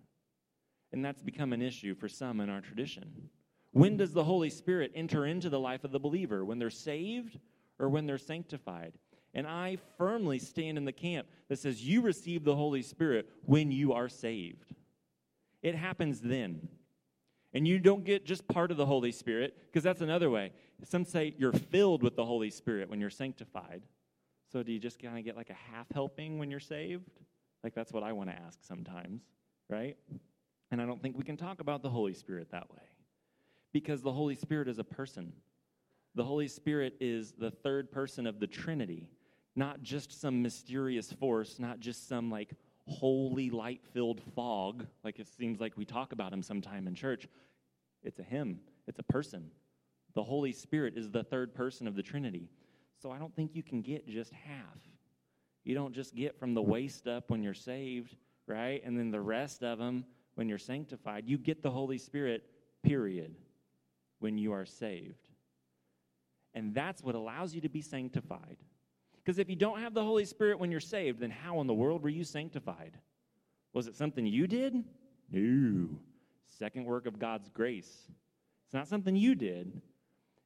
And 0.92 1.04
that's 1.04 1.22
become 1.22 1.52
an 1.52 1.62
issue 1.62 1.94
for 1.94 2.08
some 2.08 2.40
in 2.40 2.48
our 2.48 2.60
tradition. 2.60 3.28
When 3.72 3.96
does 3.96 4.12
the 4.12 4.24
Holy 4.24 4.50
Spirit 4.50 4.92
enter 4.94 5.26
into 5.26 5.50
the 5.50 5.60
life 5.60 5.84
of 5.84 5.92
the 5.92 6.00
believer? 6.00 6.44
When 6.44 6.58
they're 6.58 6.70
saved 6.70 7.38
or 7.78 7.88
when 7.88 8.06
they're 8.06 8.18
sanctified? 8.18 8.94
And 9.34 9.46
I 9.46 9.76
firmly 9.98 10.38
stand 10.38 10.78
in 10.78 10.84
the 10.84 10.92
camp 10.92 11.28
that 11.48 11.58
says 11.58 11.86
you 11.86 12.00
receive 12.00 12.44
the 12.44 12.56
Holy 12.56 12.82
Spirit 12.82 13.28
when 13.44 13.70
you 13.70 13.92
are 13.92 14.08
saved. 14.08 14.74
It 15.62 15.74
happens 15.74 16.20
then. 16.20 16.68
And 17.52 17.66
you 17.66 17.78
don't 17.78 18.04
get 18.04 18.24
just 18.24 18.46
part 18.48 18.70
of 18.70 18.76
the 18.76 18.86
Holy 18.86 19.12
Spirit, 19.12 19.54
because 19.66 19.82
that's 19.82 20.00
another 20.00 20.30
way. 20.30 20.52
Some 20.84 21.04
say 21.04 21.34
you're 21.38 21.52
filled 21.52 22.02
with 22.02 22.16
the 22.16 22.24
Holy 22.24 22.50
Spirit 22.50 22.88
when 22.88 23.00
you're 23.00 23.10
sanctified. 23.10 23.82
So 24.52 24.62
do 24.62 24.72
you 24.72 24.78
just 24.78 25.00
kind 25.00 25.18
of 25.18 25.24
get 25.24 25.36
like 25.36 25.50
a 25.50 25.72
half 25.72 25.86
helping 25.92 26.38
when 26.38 26.50
you're 26.50 26.60
saved? 26.60 27.10
Like 27.64 27.74
that's 27.74 27.92
what 27.92 28.02
I 28.02 28.12
want 28.12 28.30
to 28.30 28.36
ask 28.36 28.58
sometimes, 28.62 29.22
right? 29.68 29.96
And 30.70 30.80
I 30.80 30.86
don't 30.86 31.02
think 31.02 31.16
we 31.16 31.24
can 31.24 31.36
talk 31.36 31.60
about 31.60 31.82
the 31.82 31.90
Holy 31.90 32.14
Spirit 32.14 32.50
that 32.50 32.70
way 32.70 32.82
because 33.72 34.02
the 34.02 34.12
Holy 34.12 34.34
Spirit 34.34 34.68
is 34.68 34.78
a 34.78 34.84
person. 34.84 35.32
The 36.14 36.24
Holy 36.24 36.48
Spirit 36.48 36.94
is 37.00 37.32
the 37.32 37.50
third 37.50 37.90
person 37.90 38.26
of 38.26 38.40
the 38.40 38.46
Trinity, 38.46 39.08
not 39.56 39.82
just 39.82 40.20
some 40.20 40.42
mysterious 40.42 41.12
force, 41.12 41.58
not 41.58 41.80
just 41.80 42.08
some 42.08 42.30
like 42.30 42.54
holy 42.86 43.50
light 43.50 43.82
filled 43.92 44.20
fog, 44.34 44.86
like 45.04 45.18
it 45.18 45.26
seems 45.26 45.60
like 45.60 45.76
we 45.76 45.84
talk 45.84 46.12
about 46.12 46.32
him 46.32 46.42
sometime 46.42 46.86
in 46.86 46.94
church. 46.94 47.28
It's 48.02 48.18
a 48.18 48.22
him, 48.22 48.60
it's 48.86 48.98
a 48.98 49.02
person. 49.02 49.50
The 50.14 50.22
Holy 50.22 50.52
Spirit 50.52 50.94
is 50.96 51.10
the 51.10 51.22
third 51.22 51.54
person 51.54 51.86
of 51.86 51.94
the 51.94 52.02
Trinity. 52.02 52.48
So 53.00 53.10
I 53.10 53.18
don't 53.18 53.34
think 53.36 53.54
you 53.54 53.62
can 53.62 53.82
get 53.82 54.08
just 54.08 54.32
half. 54.32 54.78
You 55.68 55.74
don't 55.74 55.92
just 55.92 56.14
get 56.14 56.38
from 56.38 56.54
the 56.54 56.62
waist 56.62 57.06
up 57.06 57.28
when 57.28 57.42
you're 57.42 57.52
saved, 57.52 58.16
right? 58.46 58.82
And 58.86 58.98
then 58.98 59.10
the 59.10 59.20
rest 59.20 59.62
of 59.62 59.78
them 59.78 60.06
when 60.34 60.48
you're 60.48 60.56
sanctified. 60.56 61.24
You 61.26 61.36
get 61.36 61.62
the 61.62 61.70
Holy 61.70 61.98
Spirit, 61.98 62.42
period 62.82 63.34
when 64.18 64.38
you 64.38 64.54
are 64.54 64.64
saved. 64.64 65.28
And 66.54 66.74
that's 66.74 67.02
what 67.02 67.14
allows 67.14 67.54
you 67.54 67.60
to 67.60 67.68
be 67.68 67.82
sanctified. 67.82 68.56
Because 69.22 69.38
if 69.38 69.50
you 69.50 69.56
don't 69.56 69.78
have 69.80 69.92
the 69.92 70.02
Holy 70.02 70.24
Spirit 70.24 70.58
when 70.58 70.70
you're 70.70 70.80
saved, 70.80 71.20
then 71.20 71.28
how 71.28 71.60
in 71.60 71.66
the 71.66 71.74
world 71.74 72.02
were 72.02 72.08
you 72.08 72.24
sanctified? 72.24 72.96
Was 73.74 73.88
it 73.88 73.94
something 73.94 74.24
you 74.24 74.46
did? 74.46 74.82
No. 75.30 75.90
Second 76.46 76.86
work 76.86 77.04
of 77.04 77.18
God's 77.18 77.50
grace. 77.50 78.08
It's 78.64 78.72
not 78.72 78.88
something 78.88 79.14
you 79.14 79.34
did. 79.34 79.82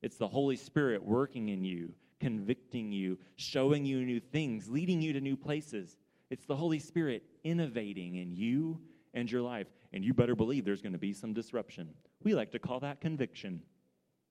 It's 0.02 0.16
the 0.16 0.26
Holy 0.26 0.56
Spirit 0.56 1.00
working 1.00 1.50
in 1.50 1.62
you, 1.62 1.92
convicting 2.22 2.92
you, 2.92 3.18
showing 3.34 3.84
you 3.84 4.04
new 4.04 4.20
things, 4.20 4.68
leading 4.68 5.02
you 5.02 5.12
to 5.12 5.20
new 5.20 5.36
places. 5.36 5.96
It's 6.30 6.46
the 6.46 6.54
Holy 6.54 6.78
Spirit 6.78 7.24
innovating 7.42 8.14
in 8.14 8.32
you 8.36 8.80
and 9.12 9.30
your 9.30 9.42
life. 9.42 9.66
And 9.92 10.04
you 10.04 10.14
better 10.14 10.36
believe 10.36 10.64
there's 10.64 10.80
going 10.80 10.92
to 10.92 10.98
be 10.98 11.12
some 11.12 11.32
disruption. 11.34 11.88
We 12.22 12.34
like 12.34 12.52
to 12.52 12.60
call 12.60 12.78
that 12.80 13.00
conviction. 13.00 13.60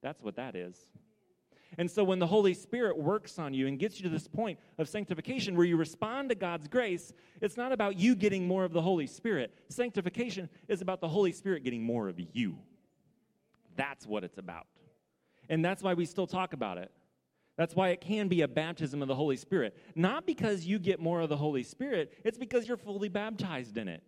That's 0.01 0.23
what 0.23 0.37
that 0.37 0.55
is. 0.55 0.77
And 1.77 1.91
so 1.91 2.03
when 2.03 2.19
the 2.19 2.27
Holy 2.27 2.53
Spirit 2.53 2.97
works 2.97 3.37
on 3.37 3.53
you 3.53 3.67
and 3.67 3.77
gets 3.77 3.97
you 3.97 4.03
to 4.03 4.09
this 4.09 4.27
point 4.27 4.57
of 4.77 4.87
sanctification 4.87 5.57
where 5.57 5.65
you 5.65 5.75
respond 5.75 6.29
to 6.29 6.35
God's 6.35 6.69
grace, 6.69 7.11
it's 7.41 7.57
not 7.57 7.73
about 7.73 7.99
you 7.99 8.15
getting 8.15 8.47
more 8.47 8.63
of 8.63 8.71
the 8.71 8.81
Holy 8.81 9.07
Spirit. 9.07 9.53
Sanctification 9.67 10.49
is 10.69 10.81
about 10.81 11.01
the 11.01 11.09
Holy 11.09 11.33
Spirit 11.33 11.63
getting 11.63 11.83
more 11.83 12.07
of 12.07 12.19
you. 12.33 12.57
That's 13.75 14.07
what 14.07 14.23
it's 14.23 14.37
about. 14.37 14.67
And 15.49 15.63
that's 15.63 15.83
why 15.83 15.93
we 15.93 16.05
still 16.05 16.27
talk 16.27 16.53
about 16.53 16.77
it. 16.77 16.91
That's 17.61 17.75
why 17.75 17.89
it 17.89 18.01
can 18.01 18.27
be 18.27 18.41
a 18.41 18.47
baptism 18.47 19.03
of 19.03 19.07
the 19.07 19.13
Holy 19.13 19.37
Spirit. 19.37 19.77
Not 19.93 20.25
because 20.25 20.65
you 20.65 20.79
get 20.79 20.99
more 20.99 21.21
of 21.21 21.29
the 21.29 21.37
Holy 21.37 21.61
Spirit, 21.61 22.11
it's 22.23 22.39
because 22.39 22.67
you're 22.67 22.75
fully 22.75 23.07
baptized 23.07 23.77
in 23.77 23.87
it. 23.87 24.01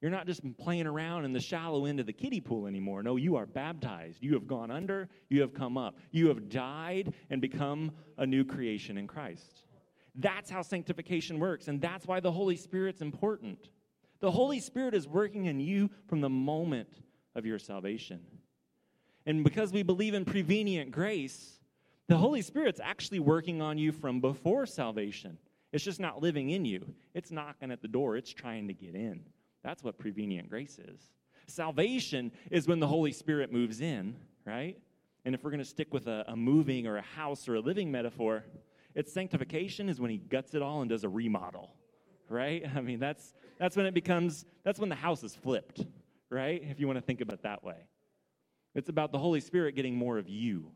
You're 0.00 0.12
not 0.12 0.28
just 0.28 0.42
playing 0.58 0.86
around 0.86 1.24
in 1.24 1.32
the 1.32 1.40
shallow 1.40 1.86
end 1.86 1.98
of 1.98 2.06
the 2.06 2.12
kiddie 2.12 2.40
pool 2.40 2.68
anymore. 2.68 3.02
No, 3.02 3.16
you 3.16 3.34
are 3.34 3.46
baptized. 3.46 4.22
You 4.22 4.32
have 4.34 4.46
gone 4.46 4.70
under, 4.70 5.08
you 5.28 5.40
have 5.40 5.52
come 5.52 5.76
up. 5.76 5.98
You 6.12 6.28
have 6.28 6.48
died 6.48 7.14
and 7.30 7.40
become 7.40 7.90
a 8.16 8.24
new 8.24 8.44
creation 8.44 8.96
in 8.96 9.08
Christ. 9.08 9.64
That's 10.14 10.48
how 10.48 10.62
sanctification 10.62 11.40
works, 11.40 11.66
and 11.66 11.80
that's 11.80 12.06
why 12.06 12.20
the 12.20 12.30
Holy 12.30 12.54
Spirit's 12.54 13.00
important. 13.00 13.70
The 14.20 14.30
Holy 14.30 14.60
Spirit 14.60 14.94
is 14.94 15.08
working 15.08 15.46
in 15.46 15.58
you 15.58 15.90
from 16.06 16.20
the 16.20 16.30
moment 16.30 17.02
of 17.34 17.44
your 17.44 17.58
salvation. 17.58 18.20
And 19.26 19.42
because 19.42 19.72
we 19.72 19.82
believe 19.82 20.14
in 20.14 20.24
prevenient 20.24 20.92
grace, 20.92 21.58
the 22.08 22.16
Holy 22.16 22.42
Spirit's 22.42 22.80
actually 22.82 23.18
working 23.18 23.62
on 23.62 23.78
you 23.78 23.92
from 23.92 24.20
before 24.20 24.66
salvation. 24.66 25.38
It's 25.72 25.84
just 25.84 26.00
not 26.00 26.22
living 26.22 26.50
in 26.50 26.64
you. 26.64 26.94
It's 27.14 27.30
knocking 27.30 27.70
at 27.70 27.82
the 27.82 27.88
door, 27.88 28.16
it's 28.16 28.32
trying 28.32 28.68
to 28.68 28.74
get 28.74 28.94
in. 28.94 29.20
That's 29.62 29.82
what 29.82 29.98
prevenient 29.98 30.50
grace 30.50 30.78
is. 30.78 31.10
Salvation 31.46 32.30
is 32.50 32.68
when 32.68 32.80
the 32.80 32.86
Holy 32.86 33.12
Spirit 33.12 33.52
moves 33.52 33.80
in, 33.80 34.16
right? 34.44 34.78
And 35.24 35.34
if 35.34 35.42
we're 35.42 35.50
going 35.50 35.58
to 35.58 35.64
stick 35.64 35.92
with 35.92 36.06
a, 36.06 36.24
a, 36.28 36.36
moving 36.36 36.86
or 36.86 36.98
a 36.98 37.02
house 37.02 37.48
or 37.48 37.54
a 37.54 37.60
living 37.60 37.90
metaphor, 37.90 38.44
it's 38.94 39.12
sanctification 39.12 39.88
is 39.88 40.00
when 40.00 40.10
he 40.10 40.18
guts 40.18 40.54
it 40.54 40.62
all 40.62 40.82
and 40.82 40.90
does 40.90 41.04
a 41.04 41.08
remodel, 41.08 41.74
right? 42.28 42.62
I 42.76 42.80
mean, 42.80 42.98
that's, 43.00 43.34
that's 43.58 43.76
when 43.76 43.86
it 43.86 43.94
becomes, 43.94 44.44
that's 44.62 44.78
when 44.78 44.90
the 44.90 44.94
house 44.94 45.24
is 45.24 45.34
flipped, 45.34 45.84
right? 46.30 46.62
If 46.62 46.78
you 46.78 46.86
want 46.86 46.98
to 46.98 47.04
think 47.04 47.20
about 47.20 47.34
it 47.34 47.42
that 47.42 47.64
way. 47.64 47.76
It's 48.74 48.88
about 48.88 49.12
the 49.12 49.18
Holy 49.18 49.40
Spirit 49.40 49.76
getting 49.76 49.94
more 49.96 50.18
of 50.18 50.28
you, 50.28 50.70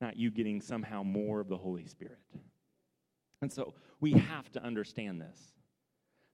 not 0.00 0.16
you 0.16 0.30
getting 0.30 0.60
somehow 0.60 1.02
more 1.02 1.40
of 1.40 1.48
the 1.48 1.56
Holy 1.56 1.86
Spirit. 1.86 2.18
And 3.42 3.52
so 3.52 3.74
we 4.00 4.12
have 4.12 4.50
to 4.52 4.62
understand 4.62 5.20
this 5.20 5.52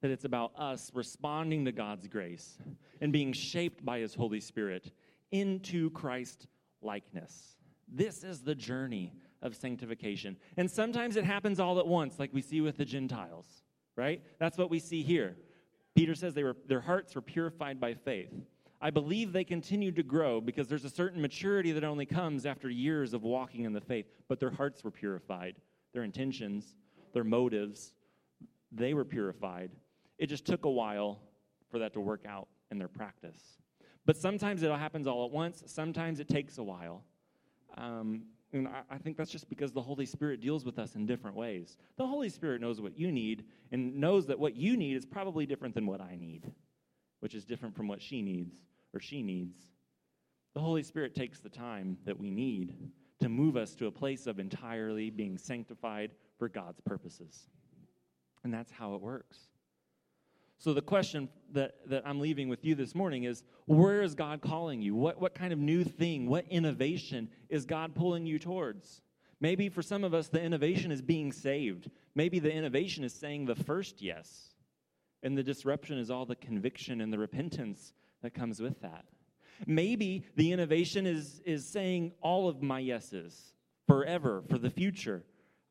that 0.01 0.11
it's 0.11 0.25
about 0.25 0.53
us 0.59 0.90
responding 0.94 1.64
to 1.64 1.70
God's 1.70 2.09
grace 2.09 2.59
and 3.01 3.12
being 3.12 3.33
shaped 3.33 3.85
by 3.85 4.01
His 4.01 4.14
Holy 4.14 4.40
Spirit 4.40 4.90
into 5.31 5.90
Christ 5.90 6.48
likeness. 6.83 7.57
This 7.87 8.25
is 8.25 8.40
the 8.40 8.55
journey 8.55 9.12
of 9.42 9.55
sanctification. 9.55 10.37
And 10.57 10.68
sometimes 10.70 11.16
it 11.16 11.25
happens 11.25 11.61
all 11.61 11.79
at 11.79 11.87
once, 11.87 12.18
like 12.18 12.31
we 12.33 12.42
see 12.42 12.61
with 12.61 12.79
the 12.79 12.85
Gentiles, 12.85 13.46
right? 13.96 14.22
That's 14.40 14.59
what 14.59 14.70
we 14.70 14.81
see 14.81 15.03
here. 15.03 15.37
Peter 15.94 16.14
says 16.14 16.35
they 16.35 16.42
were, 16.42 16.57
their 16.66 16.81
hearts 16.81 17.14
were 17.14 17.22
purified 17.22 17.79
by 17.79 17.94
faith. 17.94 18.33
I 18.85 18.90
believe 18.90 19.33
they 19.33 19.45
continued 19.45 19.95
to 19.95 20.03
grow 20.03 20.40
because 20.40 20.66
there's 20.66 20.85
a 20.85 20.90
certain 20.90 21.23
maturity 21.23 21.71
that 21.71 21.85
only 21.85 22.05
comes 22.05 22.45
after 22.45 22.68
years 22.68 23.14
of 23.14 23.23
walking 23.23 23.64
in 23.64 23.73
the 23.73 23.81
faith, 23.81 24.07
but 24.29 24.40
their 24.40 24.51
hearts 24.51 24.83
were 24.83 24.90
purified. 24.90 25.55
Their 25.92 26.03
intentions, 26.03 26.75
their 27.14 27.23
motives, 27.23 27.92
they 28.73 28.92
were 28.92 29.05
purified. 29.05 29.71
It 30.18 30.27
just 30.27 30.45
took 30.45 30.64
a 30.64 30.71
while 30.71 31.21
for 31.71 31.79
that 31.79 31.92
to 31.92 32.01
work 32.01 32.25
out 32.29 32.49
in 32.73 32.79
their 32.79 32.88
practice. 32.88 33.38
But 34.05 34.16
sometimes 34.16 34.64
it 34.64 34.71
happens 34.73 35.07
all 35.07 35.25
at 35.25 35.31
once, 35.31 35.62
sometimes 35.66 36.18
it 36.18 36.27
takes 36.27 36.59
a 36.59 36.64
while. 36.64 37.05
Um, 37.77 38.23
and 38.53 38.66
I, 38.66 38.83
I 38.90 38.99
think 38.99 39.16
that's 39.16 39.31
just 39.31 39.49
because 39.49 39.71
the 39.71 39.81
Holy 39.81 40.07
Spirit 40.07 40.40
deals 40.40 40.64
with 40.64 40.81
us 40.81 40.97
in 40.97 41.07
different 41.07 41.37
ways. 41.37 41.77
The 41.99 42.07
Holy 42.07 42.29
Spirit 42.29 42.61
knows 42.61 42.81
what 42.81 42.99
you 42.99 43.12
need 43.12 43.45
and 43.71 43.95
knows 43.95 44.27
that 44.27 44.40
what 44.40 44.57
you 44.57 44.77
need 44.77 44.97
is 44.97 45.07
probably 45.07 45.47
different 45.47 45.73
than 45.77 45.87
what 45.87 46.01
I 46.01 46.16
need, 46.16 46.51
which 47.21 47.37
is 47.37 47.45
different 47.45 47.77
from 47.77 47.87
what 47.87 48.03
she 48.03 48.23
needs 48.23 48.57
or 48.94 49.00
she 49.00 49.22
needs. 49.22 49.57
The 50.55 50.61
Holy 50.61 50.83
Spirit 50.83 51.14
takes 51.14 51.40
the 51.40 51.48
time 51.48 51.96
that 52.05 52.18
we 52.18 52.31
need 52.31 52.76
to 53.20 53.28
move 53.28 53.57
us 53.57 53.74
to 53.76 53.87
a 53.87 53.90
place 53.90 54.26
of 54.26 54.38
entirely 54.38 55.09
being 55.11 55.38
sanctified 55.38 56.11
for 56.38 56.48
God's 56.48 56.81
purposes. 56.81 57.46
And 58.44 58.52
that's 58.52 58.72
how 58.72 58.94
it 58.94 59.00
works. 59.00 59.38
So, 60.59 60.72
the 60.72 60.83
question 60.83 61.28
that, 61.52 61.76
that 61.88 62.07
I'm 62.07 62.20
leaving 62.20 62.48
with 62.48 62.64
you 62.64 62.74
this 62.74 62.94
morning 62.94 63.24
is 63.24 63.42
where 63.66 64.02
is 64.02 64.14
God 64.14 64.40
calling 64.42 64.81
you? 64.81 64.94
What, 64.94 65.20
what 65.20 65.35
kind 65.35 65.52
of 65.52 65.59
new 65.59 65.83
thing, 65.83 66.28
what 66.28 66.46
innovation 66.50 67.28
is 67.48 67.64
God 67.64 67.94
pulling 67.94 68.26
you 68.26 68.38
towards? 68.38 69.02
Maybe 69.40 69.68
for 69.68 69.83
some 69.83 70.05
of 70.05 70.14
us, 70.14 70.28
the 70.28 70.40
innovation 70.40 70.92
is 70.92 71.02
being 71.02 71.33
saved. 71.33 71.90
Maybe 72.14 72.38
the 72.38 72.52
innovation 72.52 73.02
is 73.02 73.12
saying 73.12 73.46
the 73.46 73.57
first 73.57 74.00
yes. 74.00 74.55
And 75.24 75.37
the 75.37 75.42
disruption 75.42 75.98
is 75.98 76.12
all 76.12 76.26
the 76.26 76.37
conviction 76.37 77.00
and 77.00 77.12
the 77.12 77.18
repentance 77.18 77.92
that 78.22 78.35
comes 78.35 78.61
with 78.61 78.80
that. 78.80 79.04
Maybe 79.66 80.24
the 80.37 80.52
innovation 80.52 81.06
is, 81.06 81.40
is 81.44 81.66
saying 81.66 82.12
all 82.20 82.48
of 82.48 82.62
my 82.62 82.78
yeses 82.78 83.54
forever, 83.87 84.42
for 84.48 84.58
the 84.58 84.70
future. 84.70 85.24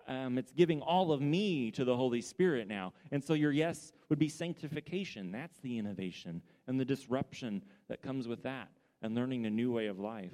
Um, 0.08 0.38
it's 0.38 0.52
giving 0.52 0.82
all 0.82 1.12
of 1.12 1.22
me 1.22 1.72
to 1.72 1.86
the 1.86 1.96
Holy 1.96 2.22
Spirit 2.22 2.68
now. 2.68 2.94
And 3.12 3.24
so 3.24 3.34
your 3.34 3.52
yes 3.52 3.94
would 4.10 4.20
be 4.20 4.30
sanctification. 4.30 5.32
That's 5.32 5.58
the 5.60 5.78
innovation 5.78 6.42
and 6.68 6.80
the 6.80 6.86
disruption 6.86 7.64
that 7.88 8.02
comes 8.02 8.28
with 8.28 8.44
that 8.44 8.70
and 9.02 9.16
learning 9.16 9.46
a 9.46 9.50
new 9.50 9.72
way 9.72 9.88
of 9.88 10.00
life. 10.00 10.32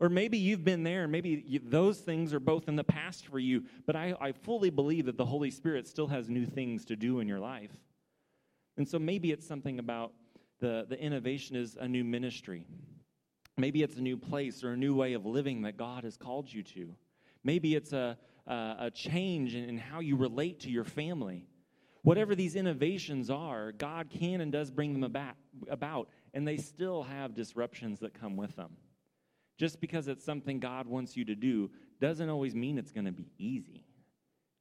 Or 0.00 0.08
maybe 0.08 0.38
you've 0.38 0.64
been 0.64 0.82
there, 0.82 1.06
maybe 1.06 1.44
you, 1.46 1.60
those 1.62 2.00
things 2.00 2.34
are 2.34 2.40
both 2.40 2.68
in 2.68 2.76
the 2.76 2.84
past 2.84 3.26
for 3.26 3.38
you, 3.38 3.64
but 3.86 3.94
I, 3.94 4.14
I 4.20 4.32
fully 4.32 4.70
believe 4.70 5.06
that 5.06 5.16
the 5.16 5.24
Holy 5.24 5.50
Spirit 5.50 5.86
still 5.86 6.08
has 6.08 6.28
new 6.28 6.46
things 6.46 6.84
to 6.86 6.96
do 6.96 7.20
in 7.20 7.28
your 7.28 7.38
life. 7.38 7.70
And 8.76 8.88
so 8.88 8.98
maybe 8.98 9.30
it's 9.30 9.46
something 9.46 9.78
about 9.78 10.12
the, 10.64 10.86
the 10.88 10.98
innovation 10.98 11.56
is 11.56 11.76
a 11.78 11.86
new 11.86 12.02
ministry. 12.02 12.64
Maybe 13.58 13.82
it's 13.82 13.96
a 13.96 14.00
new 14.00 14.16
place 14.16 14.64
or 14.64 14.72
a 14.72 14.76
new 14.78 14.94
way 14.94 15.12
of 15.12 15.26
living 15.26 15.60
that 15.62 15.76
God 15.76 16.04
has 16.04 16.16
called 16.16 16.50
you 16.50 16.62
to. 16.62 16.94
Maybe 17.44 17.74
it's 17.74 17.92
a, 17.92 18.16
a, 18.46 18.76
a 18.78 18.90
change 18.90 19.54
in, 19.54 19.64
in 19.68 19.76
how 19.76 20.00
you 20.00 20.16
relate 20.16 20.60
to 20.60 20.70
your 20.70 20.84
family. 20.84 21.46
Whatever 22.00 22.34
these 22.34 22.56
innovations 22.56 23.28
are, 23.28 23.72
God 23.72 24.08
can 24.08 24.40
and 24.40 24.50
does 24.50 24.70
bring 24.70 24.94
them 24.94 25.04
about, 25.04 25.34
about, 25.68 26.08
and 26.32 26.48
they 26.48 26.56
still 26.56 27.02
have 27.02 27.34
disruptions 27.34 28.00
that 28.00 28.18
come 28.18 28.34
with 28.34 28.56
them. 28.56 28.70
Just 29.58 29.82
because 29.82 30.08
it's 30.08 30.24
something 30.24 30.60
God 30.60 30.86
wants 30.86 31.14
you 31.14 31.26
to 31.26 31.34
do 31.34 31.70
doesn't 32.00 32.30
always 32.30 32.54
mean 32.54 32.78
it's 32.78 32.90
going 32.90 33.04
to 33.06 33.12
be 33.12 33.28
easy. 33.36 33.84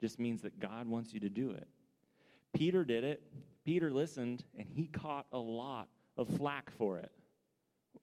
It 0.02 0.06
just 0.06 0.20
means 0.20 0.42
that 0.42 0.60
God 0.60 0.86
wants 0.86 1.13
you 1.13 1.22
to 1.22 1.30
do 1.30 1.52
it. 1.52 1.68
Peter 2.54 2.84
did 2.84 3.06
it. 3.06 3.24
Peter 3.65 3.91
listened, 3.91 4.43
and 4.58 4.67
he 4.67 4.88
caught 4.88 5.26
a 5.32 5.38
lot 5.38 5.88
of 6.17 6.28
flack 6.38 6.71
for 6.78 6.99
it 6.99 7.12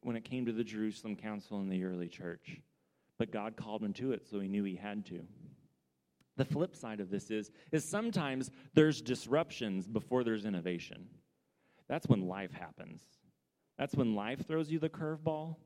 when 0.02 0.16
it 0.16 0.24
came 0.24 0.46
to 0.46 0.52
the 0.52 0.64
Jerusalem 0.64 1.16
Council 1.16 1.60
and 1.60 1.70
the 1.70 1.84
early 1.84 2.08
church. 2.08 2.60
But 3.18 3.30
God 3.30 3.56
called 3.56 3.82
him 3.82 3.92
to 3.94 4.12
it, 4.12 4.26
so 4.30 4.40
he 4.40 4.48
knew 4.48 4.64
he 4.64 4.76
had 4.76 5.04
to. 5.06 5.20
The 6.36 6.44
flip 6.46 6.74
side 6.74 7.00
of 7.00 7.10
this 7.10 7.30
is, 7.30 7.50
is 7.70 7.84
sometimes 7.84 8.50
there's 8.72 9.02
disruptions 9.02 9.86
before 9.86 10.24
there's 10.24 10.46
innovation. 10.46 11.06
That's 11.86 12.06
when 12.06 12.26
life 12.26 12.52
happens. 12.52 13.02
That's 13.76 13.94
when 13.94 14.14
life 14.14 14.46
throws 14.46 14.70
you 14.70 14.78
the 14.78 14.88
curveball, 14.88 15.56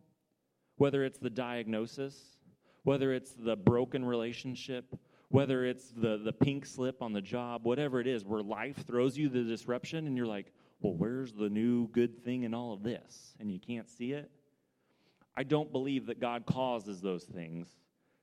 whether 0.79 1.05
it's 1.05 1.19
the 1.19 1.31
diagnosis, 1.31 2.39
whether 2.83 3.13
it's 3.13 3.35
the 3.35 3.55
broken 3.57 4.05
relationship, 4.05 4.99
whether 5.29 5.65
it's 5.65 5.89
the, 5.91 6.19
the 6.19 6.33
pink 6.33 6.67
slip 6.67 7.03
on 7.03 7.13
the 7.13 7.21
job, 7.21 7.65
whatever 7.65 8.01
it 8.01 8.07
is, 8.07 8.25
where 8.25 8.43
life 8.43 8.87
throws 8.87 9.17
you 9.17 9.29
the 9.29 9.43
disruption 9.43 10.07
and 10.07 10.17
you're 10.17 10.27
like, 10.27 10.53
well, 10.81 10.95
where's 10.95 11.33
the 11.33 11.49
new 11.49 11.89
good 11.89 12.23
thing 12.25 12.43
in 12.43 12.55
all 12.55 12.73
of 12.73 12.83
this? 12.83 13.35
And 13.41 13.51
you 13.51 13.59
can't 13.59 13.89
see 13.89 14.13
it. 14.13 14.31
I 15.37 15.43
don't 15.43 15.73
believe 15.73 16.07
that 16.07 16.21
God 16.21 16.47
causes 16.47 17.01
those 17.01 17.25
things, 17.25 17.69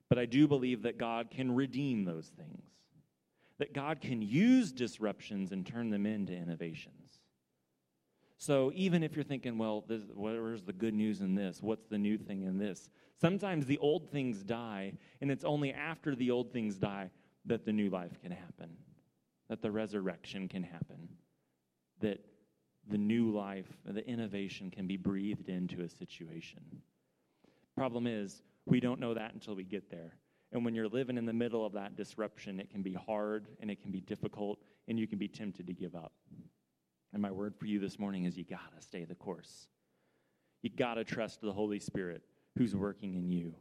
but 0.09 0.17
I 0.17 0.25
do 0.25 0.47
believe 0.47 0.83
that 0.83 0.97
God 0.97 1.29
can 1.31 1.53
redeem 1.53 2.05
those 2.05 2.27
things. 2.37 2.63
That 3.57 3.73
God 3.73 4.01
can 4.01 4.21
use 4.21 4.71
disruptions 4.71 5.51
and 5.51 5.65
turn 5.65 5.89
them 5.89 6.05
into 6.05 6.33
innovations. 6.33 7.00
So 8.41 8.71
even 8.73 9.03
if 9.03 9.15
you're 9.15 9.23
thinking, 9.23 9.59
well, 9.59 9.85
this, 9.87 10.01
where's 10.15 10.63
the 10.63 10.73
good 10.73 10.95
news 10.95 11.21
in 11.21 11.35
this? 11.35 11.61
What's 11.61 11.85
the 11.85 11.99
new 11.99 12.17
thing 12.17 12.41
in 12.41 12.57
this? 12.57 12.89
Sometimes 13.19 13.67
the 13.67 13.77
old 13.77 14.09
things 14.09 14.41
die, 14.41 14.93
and 15.21 15.29
it's 15.29 15.43
only 15.43 15.71
after 15.71 16.15
the 16.15 16.31
old 16.31 16.51
things 16.51 16.75
die 16.75 17.11
that 17.45 17.65
the 17.65 17.71
new 17.71 17.91
life 17.91 18.19
can 18.19 18.31
happen, 18.31 18.71
that 19.47 19.61
the 19.61 19.69
resurrection 19.69 20.47
can 20.47 20.63
happen, 20.63 21.07
that 21.99 22.25
the 22.87 22.97
new 22.97 23.29
life, 23.29 23.77
the 23.85 24.03
innovation 24.07 24.71
can 24.71 24.87
be 24.87 24.97
breathed 24.97 25.47
into 25.47 25.83
a 25.83 25.87
situation. 25.87 26.63
Problem 27.77 28.07
is, 28.07 28.41
we 28.65 28.79
don't 28.79 28.99
know 28.99 29.13
that 29.13 29.35
until 29.35 29.53
we 29.53 29.65
get 29.65 29.91
there. 29.91 30.15
And 30.51 30.65
when 30.65 30.73
you're 30.73 30.89
living 30.89 31.19
in 31.19 31.27
the 31.27 31.31
middle 31.31 31.63
of 31.63 31.73
that 31.73 31.95
disruption, 31.95 32.59
it 32.59 32.71
can 32.71 32.81
be 32.81 32.93
hard 32.93 33.49
and 33.59 33.69
it 33.69 33.83
can 33.83 33.91
be 33.91 34.01
difficult, 34.01 34.57
and 34.87 34.97
you 34.97 35.05
can 35.05 35.19
be 35.19 35.27
tempted 35.27 35.67
to 35.67 35.73
give 35.73 35.93
up. 35.93 36.13
And 37.13 37.21
my 37.21 37.31
word 37.31 37.55
for 37.55 37.65
you 37.65 37.79
this 37.79 37.99
morning 37.99 38.25
is 38.25 38.37
you 38.37 38.43
got 38.43 38.75
to 38.75 38.81
stay 38.81 39.03
the 39.03 39.15
course. 39.15 39.67
You 40.61 40.69
got 40.69 40.95
to 40.95 41.03
trust 41.03 41.41
the 41.41 41.51
Holy 41.51 41.79
Spirit 41.79 42.21
who's 42.57 42.75
working 42.75 43.15
in 43.15 43.29
you. 43.29 43.53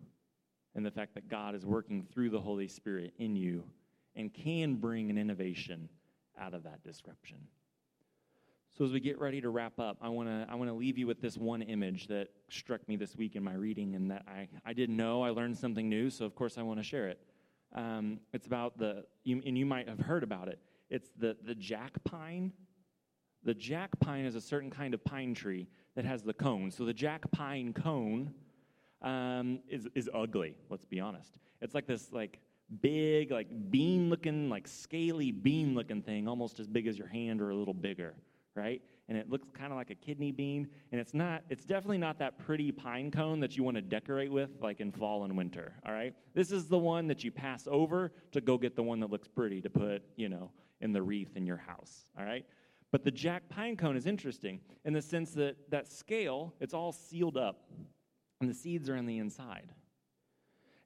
And 0.75 0.87
the 0.87 0.91
fact 0.91 1.15
that 1.15 1.29
God 1.29 1.55
is 1.55 1.67
working 1.67 2.07
through 2.13 2.31
the 2.31 2.41
Holy 2.41 2.69
Spirit 2.69 3.13
in 3.19 3.35
you 3.35 3.65
and 4.15 4.33
can 4.33 4.77
bring 4.77 5.11
an 5.11 5.19
innovation 5.19 5.89
out 6.39 6.55
of 6.55 6.63
that 6.65 6.83
disruption. 6.85 7.39
So 8.77 8.85
as 8.85 8.93
we 8.93 9.01
get 9.01 9.19
ready 9.19 9.41
to 9.41 9.51
wrap 9.51 9.79
up, 9.81 9.99
I 10.01 10.09
want 10.09 10.29
to 10.29 10.47
I 10.49 10.55
want 10.55 10.71
to 10.71 10.75
leave 10.75 10.97
you 10.97 11.07
with 11.07 11.21
this 11.21 11.37
one 11.37 11.61
image 11.61 12.07
that 12.07 12.29
struck 12.49 12.87
me 12.89 12.97
this 12.97 13.17
week 13.17 13.35
in 13.35 13.43
my 13.43 13.55
reading, 13.55 13.97
and 13.97 14.11
that 14.11 14.23
I 14.29 14.49
I 14.65 14.73
didn't 14.73 14.97
know. 14.97 15.23
I 15.23 15.31
learned 15.31 15.59
something 15.59 15.89
new, 15.89 16.09
so 16.09 16.25
of 16.25 16.35
course 16.37 16.57
I 16.57 16.63
want 16.63 16.79
to 16.79 16.85
share 16.85 17.09
it. 17.09 17.19
Um, 17.75 18.21
it's 18.33 18.47
about 18.47 18.79
the 18.79 19.05
you, 19.25 19.43
and 19.45 19.59
you 19.59 19.67
might 19.67 19.89
have 19.89 19.99
heard 19.99 20.23
about 20.23 20.49
it. 20.49 20.61
It's 20.89 21.11
the 21.19 21.37
the 21.45 21.55
jack 21.55 22.03
pine. 22.05 22.53
The 23.45 23.55
jack 23.55 23.99
pine 24.01 24.25
is 24.25 24.35
a 24.35 24.41
certain 24.41 24.71
kind 24.71 24.95
of 24.95 25.03
pine 25.05 25.35
tree 25.35 25.67
that 25.97 26.05
has 26.05 26.23
the 26.23 26.35
cone. 26.35 26.71
So 26.71 26.85
the 26.85 26.93
jack 26.93 27.31
pine 27.31 27.73
cone 27.73 28.35
um, 29.03 29.61
is, 29.69 29.89
is 29.95 30.11
ugly, 30.13 30.57
let's 30.69 30.85
be 30.85 31.01
honest. 31.01 31.39
It's 31.61 31.75
like 31.75 31.87
this 31.87 32.13
like 32.13 32.39
big, 32.83 33.31
like 33.31 33.49
bean 33.71 34.11
looking, 34.11 34.49
like 34.49 34.69
scaly 34.69 35.33
bean 35.33 35.75
looking 35.75 36.03
thing, 36.03 36.29
almost 36.29 36.61
as 36.61 36.69
big 36.69 36.87
as 36.87 36.99
your 36.99 37.09
hand 37.09 37.41
or 37.41 37.51
a 37.51 37.57
little 37.57 37.75
bigger, 37.75 38.15
right? 38.55 38.83
And 39.09 39.19
it 39.19 39.29
looks 39.29 39.49
kind 39.51 39.73
of 39.73 39.77
like 39.77 39.91
a 39.91 39.95
kidney 39.95 40.31
bean. 40.33 40.69
And 40.93 41.01
it's 41.01 41.15
not, 41.15 41.43
it's 41.49 41.65
definitely 41.65 41.99
not 41.99 42.19
that 42.19 42.39
pretty 42.39 42.71
pine 42.71 43.11
cone 43.11 43.41
that 43.41 43.57
you 43.57 43.65
want 43.65 43.77
to 43.77 43.83
decorate 43.83 44.31
with 44.31 44.51
like 44.61 44.81
in 44.81 44.93
fall 44.93 45.25
and 45.25 45.37
winter, 45.37 45.73
all 45.87 45.93
right? 45.93 46.15
This 46.35 46.53
is 46.53 46.69
the 46.69 46.79
one 46.79 47.09
that 47.09 47.25
you 47.25 47.33
pass 47.33 47.67
over 47.69 48.13
to 48.33 48.41
go 48.41 48.57
get 48.59 48.77
the 48.77 48.83
one 48.83 49.01
that 49.01 49.11
looks 49.11 49.29
pretty 49.29 49.61
to 49.63 49.71
put, 49.71 50.03
you 50.17 50.29
know, 50.29 50.51
in 50.81 50.93
the 50.93 51.03
wreath 51.03 51.37
in 51.37 51.47
your 51.47 51.57
house, 51.57 52.05
all 52.19 52.25
right? 52.25 52.45
But 52.93 53.05
the 53.05 53.11
jack 53.11 53.49
pine 53.49 53.77
cone 53.77 53.97
is 53.97 54.07
interesting 54.07 54.61
in 54.85 54.93
the 54.93 55.03
sense 55.03 55.33
that 55.33 55.71
that 55.71 55.91
scale, 55.91 56.55
it's 56.61 56.75
all 56.75 56.93
sealed 56.93 57.37
up 57.37 57.63
and 58.41 58.51
the 58.51 58.55
seeds 58.55 58.89
are 58.89 58.97
on 58.97 59.07
the 59.07 59.19
inside. 59.19 59.73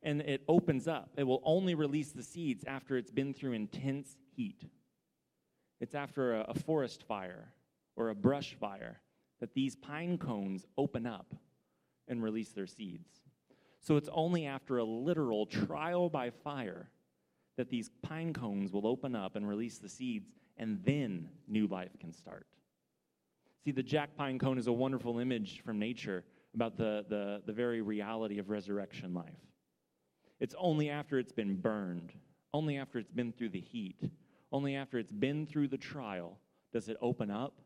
And 0.03 0.21
it 0.21 0.43
opens 0.49 0.87
up. 0.87 1.11
It 1.17 1.25
will 1.25 1.40
only 1.45 1.75
release 1.75 2.12
the 2.12 2.23
seeds 2.23 2.64
after 2.67 2.97
it's 2.99 3.11
been 3.11 3.33
through 3.33 3.53
intense 3.53 4.17
heat. 4.37 4.64
It's 5.81 5.95
after 5.95 6.35
a, 6.35 6.40
a 6.49 6.55
forest 6.55 7.05
fire 7.05 7.53
or 7.97 8.11
a 8.11 8.14
brush 8.14 8.55
fire 8.61 9.01
that 9.40 9.55
these 9.55 9.77
pine 9.77 10.19
cones 10.19 10.67
open 10.77 11.07
up 11.07 11.35
and 12.09 12.23
release 12.23 12.51
their 12.51 12.67
seeds. 12.67 13.09
So 13.81 13.97
it's 13.97 14.09
only 14.12 14.47
after 14.47 14.79
a 14.79 14.85
literal 14.85 15.47
trial 15.47 16.09
by 16.09 16.31
fire 16.31 16.90
that 17.57 17.71
these 17.71 17.90
pine 18.03 18.33
cones 18.33 18.73
will 18.73 18.87
open 18.87 19.14
up 19.14 19.37
and 19.37 19.49
release 19.49 19.79
the 19.79 19.88
seeds, 19.88 20.31
and 20.57 20.81
then 20.85 21.29
new 21.49 21.67
life 21.67 21.90
can 22.01 22.12
start. 22.12 22.47
See, 23.64 23.73
the 23.73 23.83
jack 23.83 24.17
pine 24.17 24.38
cone 24.38 24.59
is 24.59 24.67
a 24.67 24.73
wonderful 24.73 25.19
image 25.19 25.62
from 25.64 25.79
nature 25.79 26.25
about 26.55 26.77
the, 26.77 27.05
the, 27.09 27.43
the 27.47 27.53
very 27.53 27.81
reality 27.81 28.38
of 28.38 28.51
resurrection 28.51 29.14
life. 29.14 29.40
It's 30.38 30.55
only 30.59 30.90
after 30.90 31.19
it's 31.19 31.33
been 31.33 31.57
burned, 31.57 32.12
only 32.53 32.77
after 32.77 32.99
it's 32.99 33.11
been 33.11 33.33
through 33.33 33.51
the 33.51 33.61
heat, 33.61 34.11
only 34.53 34.77
after 34.77 34.99
it's 34.99 35.12
been 35.12 35.47
through 35.47 35.69
the 35.69 35.79
trial 35.79 36.38
does 36.73 36.88
it 36.88 36.97
open 37.01 37.31
up, 37.31 37.61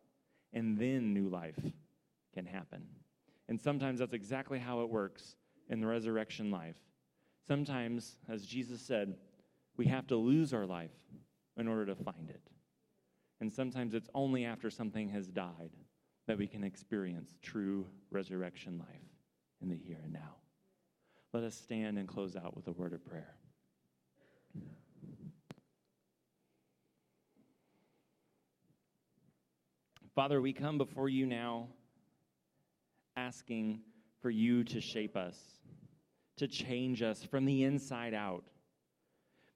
and 0.53 0.79
then 0.79 1.13
new 1.13 1.29
life 1.29 1.59
can 2.35 2.47
happen. 2.47 2.87
And 3.49 3.61
sometimes 3.61 3.99
that's 3.99 4.13
exactly 4.15 4.59
how 4.59 4.83
it 4.83 4.89
works 4.89 5.37
in 5.69 5.81
the 5.81 5.87
resurrection 5.87 6.51
life. 6.51 6.77
Sometimes, 7.47 8.17
as 8.29 8.45
Jesus 8.47 8.81
said, 8.81 9.17
we 9.77 9.87
have 9.87 10.07
to 10.09 10.17
lose 10.17 10.53
our 10.53 10.67
life 10.67 10.93
in 11.57 11.67
order 11.67 11.87
to 11.87 11.95
find 11.95 12.29
it. 12.29 12.43
And 13.41 13.53
sometimes 13.53 13.95
it's 13.95 14.11
only 14.15 14.45
after 14.45 14.71
something 14.71 15.09
has 15.11 15.29
died 15.29 15.71
that 16.27 16.39
we 16.39 16.47
can 16.47 16.65
experience 16.65 17.35
true 17.43 17.87
resurrection 18.11 18.79
life 18.79 19.09
in 19.63 19.69
the 19.69 19.77
here 19.77 20.01
and 20.03 20.13
now. 20.13 20.37
Let 21.33 21.45
us 21.45 21.55
stand 21.55 21.99
and 21.99 22.09
close 22.09 22.37
out 22.37 22.57
with 22.57 22.67
a 22.69 22.73
word 22.73 22.93
of 22.93 23.05
prayer. 23.05 23.35
Father, 30.15 30.41
we 30.41 30.53
come 30.53 30.79
before 30.79 31.09
you 31.09 31.27
now 31.27 31.69
asking 33.17 33.81
for 34.21 34.31
you 34.31 34.65
to 34.65 34.81
shape 34.81 35.17
us, 35.17 35.37
to 36.39 36.49
change 36.49 37.03
us 37.03 37.23
from 37.23 37.45
the 37.45 37.63
inside 37.63 38.15
out. 38.15 38.45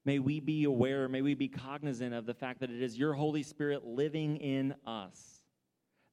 May 0.05 0.19
we 0.19 0.39
be 0.39 0.65
aware, 0.65 1.07
may 1.07 1.21
we 1.21 1.33
be 1.33 1.47
cognizant 1.47 2.13
of 2.13 2.25
the 2.25 2.33
fact 2.33 2.59
that 2.59 2.69
it 2.69 2.81
is 2.81 2.97
your 2.97 3.13
Holy 3.13 3.43
Spirit 3.43 3.85
living 3.85 4.37
in 4.37 4.75
us 4.85 5.43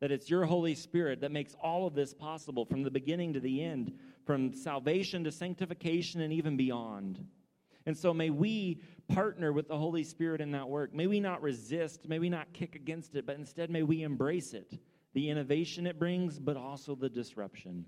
that 0.01 0.11
it's 0.11 0.31
your 0.31 0.47
Holy 0.47 0.75
Spirit 0.75 1.21
that 1.21 1.31
makes 1.31 1.55
all 1.63 1.87
of 1.87 1.95
this 1.95 2.15
possible 2.15 2.65
from 2.65 2.83
the 2.83 2.91
beginning 2.91 3.35
to 3.35 3.41
the 3.41 3.63
end, 3.63 3.93
from 4.25 4.55
salvation 4.55 5.25
to 5.25 5.31
sanctification 5.31 6.23
and 6.23 6.33
even 6.33 6.57
beyond. 6.57 7.25
And 7.87 7.97
so 7.97 8.13
may 8.13 8.31
we 8.31 8.81
partner 9.09 9.53
with 9.53 9.69
the 9.69 9.77
Holy 9.77 10.03
Spirit 10.03 10.41
in 10.41 10.53
that 10.53 10.69
work. 10.69 10.95
May 10.95 11.07
we 11.07 11.21
not 11.21 11.43
resist, 11.43 12.09
may 12.09 12.19
we 12.19 12.31
not 12.31 12.53
kick 12.53 12.75
against 12.75 13.15
it, 13.15 13.27
but 13.27 13.37
instead 13.37 13.71
may 13.71 13.83
we 13.83 14.03
embrace 14.03 14.55
it, 14.55 14.79
the 15.13 15.29
innovation 15.29 15.87
it 15.87 15.99
brings, 15.99 16.39
but 16.39 16.57
also 16.57 16.95
the 16.95 17.09
disruption. 17.09 17.85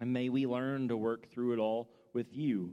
And 0.00 0.12
may 0.12 0.28
we 0.28 0.46
learn 0.46 0.88
to 0.88 0.96
work 0.96 1.28
through 1.30 1.54
it 1.54 1.58
all 1.58 1.90
with 2.12 2.32
you, 2.32 2.72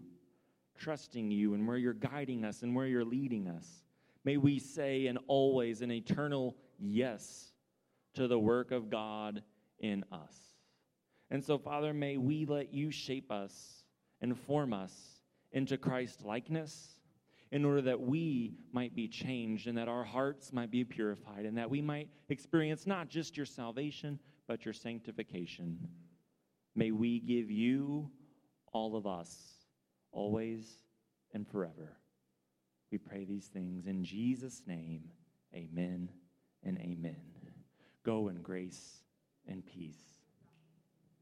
trusting 0.78 1.32
you 1.32 1.54
and 1.54 1.68
where 1.68 1.78
you're 1.78 1.94
guiding 1.94 2.46
us 2.46 2.64
and 2.64 2.76
where 2.76 2.88
you're 2.88 3.06
leading 3.06 3.48
us. 3.48 3.84
May 4.24 4.38
we 4.38 4.60
say 4.60 5.08
and 5.08 5.20
always 5.28 5.82
an 5.82 5.92
eternal 5.92 6.56
yes 6.80 7.54
to 8.16 8.28
the 8.28 8.40
work 8.40 8.72
of 8.72 8.90
God 8.90 9.44
in 9.80 10.04
us. 10.12 10.36
And 11.30 11.44
so, 11.44 11.58
Father, 11.58 11.94
may 11.94 12.18
we 12.18 12.46
let 12.46 12.74
you 12.74 12.92
shape 12.92 13.32
us 13.32 13.84
and 14.22 14.38
form 14.38 14.74
us 14.74 15.22
into 15.52 15.78
Christ 15.78 16.24
likeness 16.24 17.00
in 17.52 17.64
order 17.64 17.82
that 17.82 18.02
we 18.02 18.58
might 18.72 18.96
be 18.96 19.08
changed 19.08 19.68
and 19.68 19.78
that 19.78 19.88
our 19.88 20.04
hearts 20.04 20.52
might 20.52 20.72
be 20.72 20.84
purified 20.84 21.46
and 21.46 21.58
that 21.58 21.70
we 21.70 21.82
might 21.82 22.10
experience 22.30 22.86
not 22.86 23.08
just 23.08 23.38
your 23.38 23.46
salvation, 23.46 24.20
but 24.48 24.66
your 24.66 24.74
sanctification. 24.74 25.78
May 26.76 26.92
we 26.92 27.20
give 27.20 27.50
you 27.50 28.10
all 28.74 28.96
of 28.96 29.08
us, 29.08 29.55
always 30.16 30.66
and 31.34 31.48
forever. 31.48 31.98
We 32.92 32.98
pray 32.98 33.26
these 33.26 33.48
things 33.48 33.88
in 33.88 34.04
Jesus' 34.04 34.62
name. 34.66 35.04
Amen 35.54 36.10
and 36.64 36.78
amen. 36.80 37.18
Go 38.04 38.30
in 38.30 38.42
grace 38.42 39.04
and 39.48 39.66
peace. 39.66 40.15